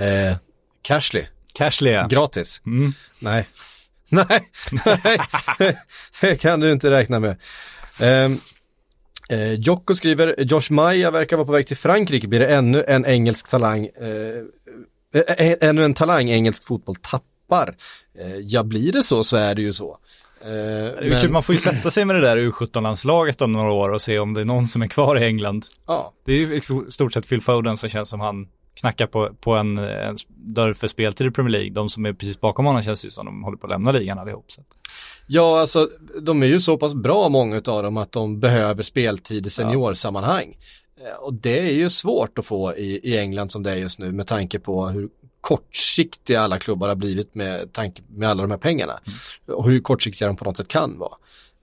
[0.00, 0.36] Eh,
[0.82, 1.26] Cashley.
[1.54, 2.06] Cashlia.
[2.10, 2.60] Gratis.
[2.66, 2.92] Mm.
[3.18, 3.46] Nej.
[4.08, 4.50] Nej,
[4.84, 5.76] nej,
[6.20, 7.36] det kan du inte räkna med.
[8.00, 8.40] Um,
[9.28, 13.06] eh, Jocko skriver, Josh Maja verkar vara på väg till Frankrike, blir det ännu en
[13.06, 17.76] engelsk talang, eh, eh, ännu en talang engelsk fotboll tappar?
[18.18, 19.98] Eh, ja, blir det så så är det ju så.
[20.44, 23.88] Eh, är kul, Man får ju sätta sig med det där U17-landslaget om några år
[23.88, 25.66] och se om det är någon som är kvar i England.
[25.86, 26.60] ja, Det är ju i
[26.92, 28.46] stort sett Phil Foden som känns som han
[28.82, 31.70] knackar på, på en, en dörr för speltid i Premier League.
[31.70, 34.18] De som är precis bakom honom känns ju som de håller på att lämna ligan
[34.18, 34.44] allihop.
[34.52, 34.62] Så.
[35.26, 35.88] Ja, alltså
[36.22, 40.56] de är ju så pass bra många av dem att de behöver speltid i seniorsammanhang.
[41.00, 43.98] Eh, Och det är ju svårt att få i, i England som det är just
[43.98, 45.08] nu med tanke på hur
[45.40, 49.00] kortsiktiga alla klubbar har blivit med tanke med alla de här pengarna.
[49.46, 51.14] Och hur kortsiktiga de på något sätt kan vara.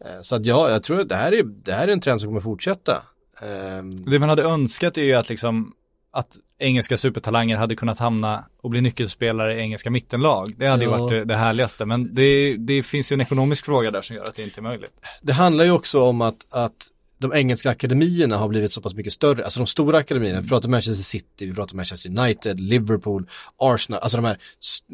[0.06, 2.22] Eh, Så att ja, jag tror att det här är, det här är en trend
[2.22, 3.04] som kommer fortsätta.
[3.42, 5.74] Ehm, Det man hade önskat är ju att liksom
[6.12, 10.54] att engelska supertalanger hade kunnat hamna och bli nyckelspelare i engelska mittenlag.
[10.58, 10.98] Det hade ju Ja.
[10.98, 11.86] varit det, det härligaste.
[11.86, 14.62] Men det, det finns ju en ekonomisk fråga där som gör att det inte är
[14.62, 15.02] möjligt.
[15.22, 16.88] Det handlar ju också om att, att
[17.20, 20.70] de engelska akademierna har blivit så pass mycket större, alltså de stora akademierna, vi pratar
[20.70, 24.38] Manchester City, vi pratar Manchester United, Liverpool, Arsenal, alltså de här,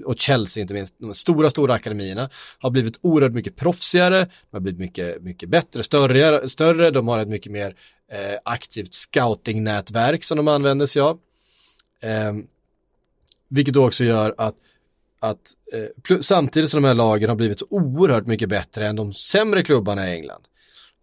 [0.05, 4.59] och Chelsea inte minst, de stora, stora akademierna har blivit oerhört mycket proffsigare, de har
[4.59, 7.76] blivit mycket, mycket bättre, större, större de har ett mycket mer
[8.11, 11.19] eh, aktivt scoutingnätverk som de använder sig av.
[12.01, 12.34] Eh,
[13.49, 14.55] vilket då också gör att
[15.19, 19.13] att eh, samtidigt som de här lagen har blivit så oerhört mycket bättre än de
[19.13, 20.47] sämre klubbarna i England.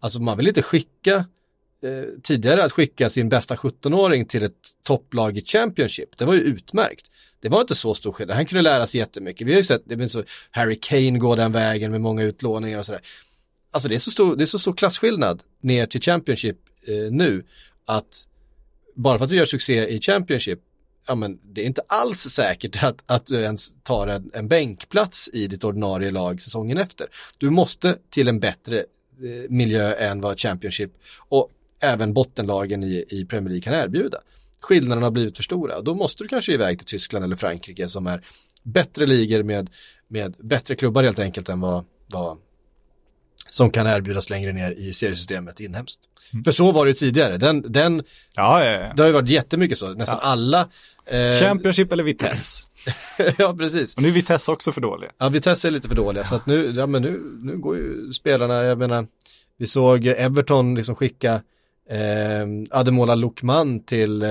[0.03, 1.15] Alltså man vill inte skicka
[1.83, 4.53] eh, tidigare att skicka sin bästa 17-åring till ett
[4.85, 6.17] topplag i Championship.
[6.17, 7.11] Det var ju utmärkt.
[7.39, 8.35] Det var inte så stor skillnad.
[8.35, 9.47] Han kunde lära sig jättemycket.
[9.47, 12.85] Vi har ju sett, det så Harry Kane går den vägen med många utlåningar och
[12.85, 13.01] sådär.
[13.71, 17.45] Alltså det är så stor, det är så stor klasskillnad ner till Championship eh, nu
[17.85, 18.27] att
[18.95, 20.59] bara för att du gör succé i Championship
[21.07, 25.29] ja men det är inte alls säkert att, att du ens tar en, en bänkplats
[25.33, 27.07] i ditt ordinarie lag säsongen efter.
[27.37, 28.85] Du måste till en bättre
[29.49, 30.91] miljö än vad Championship
[31.29, 31.49] och
[31.81, 34.17] även bottenlagen i, i Premier League kan erbjuda.
[34.61, 37.87] Skillnaderna har blivit för stora och då måste du kanske iväg till Tyskland eller Frankrike
[37.87, 38.21] som är
[38.63, 39.69] bättre ligor med,
[40.07, 42.37] med bättre klubbar helt enkelt än vad, vad
[43.49, 45.99] som kan erbjudas längre ner i seriesystemet inhemskt.
[46.45, 48.03] För så var det tidigare, den, den,
[48.35, 48.93] Ja, ja, ja.
[48.95, 50.69] det har ju varit jättemycket så, nästan alla
[51.05, 52.67] eh, Championship eller Vitesse.
[53.37, 53.95] ja, precis.
[53.95, 55.11] Och nu är Vitesse också för dåliga.
[55.17, 58.13] Ja, Vitesse är lite för dåliga så att nu, ja men nu, nu går ju
[58.13, 59.07] spelarna, jag menar,
[59.57, 61.41] vi såg Everton liksom skicka
[61.89, 64.29] eh, Ademola Lukman till eh,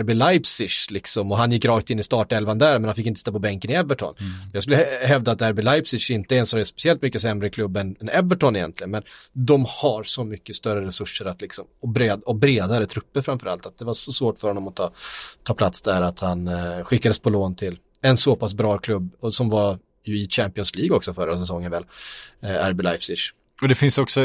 [0.00, 3.18] RB Leipzig liksom och han gick rakt in i startelvan där men han fick inte
[3.18, 4.14] sitta på bänken i Everton.
[4.52, 7.50] Jag skulle hä- hävda att RB Leipzig inte är en så är speciellt mycket sämre
[7.50, 11.88] klubb än, än Everton egentligen men de har så mycket större resurser att liksom, och,
[11.88, 14.92] bred, och bredare trupper framförallt att det var så svårt för honom att ta,
[15.42, 19.10] ta plats där att han eh, skickades på lån till en så pass bra klubb
[19.20, 21.84] och som var ju i Champions League också förra säsongen väl,
[22.40, 23.18] eh, RB Leipzig.
[23.62, 24.20] Och det finns också,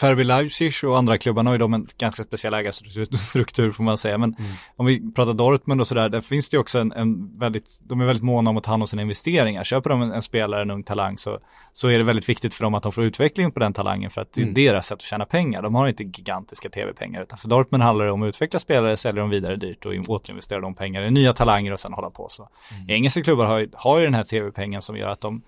[0.00, 4.18] RB Leipzig och andra klubbarna har ju de en ganska speciell ägarstruktur får man säga.
[4.18, 4.36] Men
[4.76, 8.00] om vi pratar Dortmund och sådär, där finns det ju också en, en väldigt, de
[8.00, 9.64] är väldigt måna om att ta hand om sina investeringar.
[9.64, 11.38] Köper de en, en spelare, en ung talang, så,
[11.72, 14.20] så är det väldigt viktigt för dem att de får utveckling på den talangen för
[14.20, 15.62] att det är deras sätt att tjäna pengar.
[15.62, 19.20] De har inte gigantiska tv-pengar, utan för Dortmund handlar det om att utveckla spelare, sälja
[19.20, 22.48] dem vidare dyrt och återinvestera de pengarna i nya talanger och sen hålla på så.
[22.88, 25.42] Engelska klubbar har, har ju den här tv-pengen som gör att de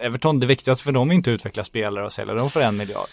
[0.00, 2.76] Everton, det viktigaste för dem är inte att utveckla spelare och sälja dem för en
[2.76, 3.08] miljard.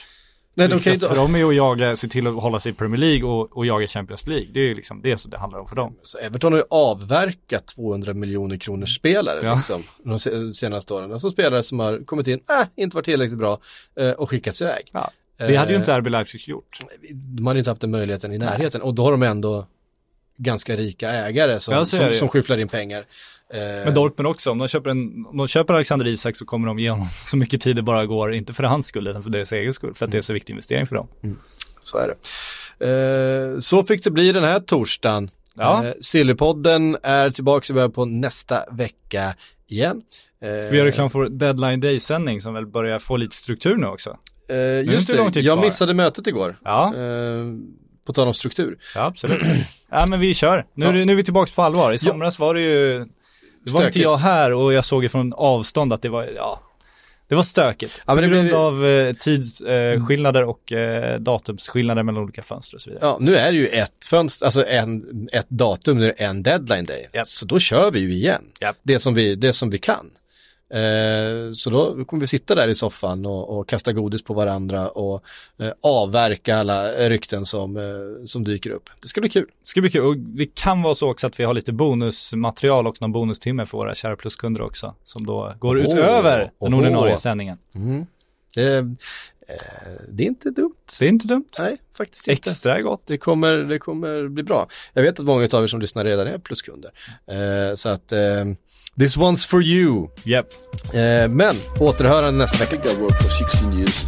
[0.54, 2.76] Nej, de kan ju för dem är att jaga, se till att hålla sig i
[2.76, 4.48] Premier League och, och jaga Champions League.
[4.54, 5.96] Det är ju liksom det som det handlar om för dem.
[6.04, 9.56] Så Everton har ju avverkat 200 miljoner kronors spelare Ja.
[9.56, 11.14] liksom, de se- senaste åren.
[11.14, 13.60] Alltså spelare som har kommit in, äh, inte varit tillräckligt bra
[14.00, 14.90] eh, och skickats iväg.
[14.92, 15.12] Ja.
[15.38, 16.80] Det hade ju Eh, inte RB Leipzig gjort.
[17.12, 19.68] De hade inte haft den möjligheten i närheten och då har de ändå
[20.38, 22.14] ganska rika ägare som, som, ju.
[22.14, 23.06] som skyfflar in pengar.
[23.54, 26.68] Eh, Men Dortmund också, om de köper, en, om de köper Alexander Isak så kommer
[26.68, 29.30] de ge honom så mycket tid det bara går, inte för hans skull utan för
[29.30, 31.08] deras egen skull, för att det är så viktig investering för dem.
[31.80, 32.16] Så är det.
[32.86, 35.30] Eh, så fick det bli den här torsdagen.
[35.56, 35.86] Ja.
[35.86, 39.36] Eh, Sillypodden är tillbaka i början på nästa vecka
[39.68, 40.02] igen.
[40.42, 44.18] Eh, Vi gör reklam för Deadline Day-sändning som väl börjar få lite struktur nu också.
[44.50, 46.60] Eh, just det, tid jag missade mötet igår.
[46.64, 47.46] Ja, Eh,
[48.06, 48.78] på tal om struktur.
[48.96, 49.42] ja absolut.
[49.90, 50.66] ja men vi kör.
[50.74, 51.92] Nu, är det- nu är vi tillbaka på allvar.
[51.92, 53.06] I somras var det ju,
[53.68, 54.04] det var inte Stökigt.
[54.04, 56.62] jag här och jag såg ifrån avstånd att det var, ja,
[57.28, 58.02] det var stökigt.
[58.06, 62.76] Ja, men det på grund blev- av eh, tidsskillnader och eh, datumsskillnader mellan olika fönster
[62.78, 63.06] och så vidare.
[63.10, 66.44] Ja, nu är det ju ett fönster, alltså en, ett datum, nu är det en
[66.44, 67.10] deadline day.
[67.14, 67.28] Japp.
[67.28, 68.42] Så då kör vi ju igen.
[68.60, 68.76] Japp.
[68.84, 70.10] Det, som vi, det som vi kan.
[70.70, 74.90] Eh, så då kommer vi sitta där i soffan och, och kasta godis på varandra
[74.90, 75.24] och
[75.60, 78.90] eh, avverka alla rykten som, eh, som dyker upp.
[79.02, 79.46] Det ska bli kul.
[79.60, 82.88] Det ska bli kul och det kan vara så också att vi har lite bonusmaterial
[82.88, 86.80] och någon bonustimme för våra kära pluskunder också som då går Åh, utöver den åh.
[86.80, 87.58] ordinarie sändningen.
[88.56, 88.86] Det, eh,
[90.10, 90.76] det är inte dumt.
[91.00, 91.50] Det är inte dumt.
[91.60, 92.50] Nej, faktiskt inte.
[92.50, 93.02] Extra gott.
[93.08, 94.68] Det kommer, det kommer bli bra.
[94.94, 96.92] Jag vet att många av er som lyssnar redan är pluskunder.
[97.28, 98.46] Eh, så att, eh,
[98.98, 100.10] this one's for you.
[100.24, 100.54] Yep.
[100.94, 102.82] Eh, men, återhörande nästa I vecka.
[102.82, 104.06] think I worked for 16 years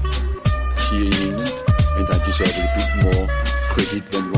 [0.91, 1.51] here in England,
[1.97, 3.27] and I deserve a bit more
[3.73, 4.28] credit than.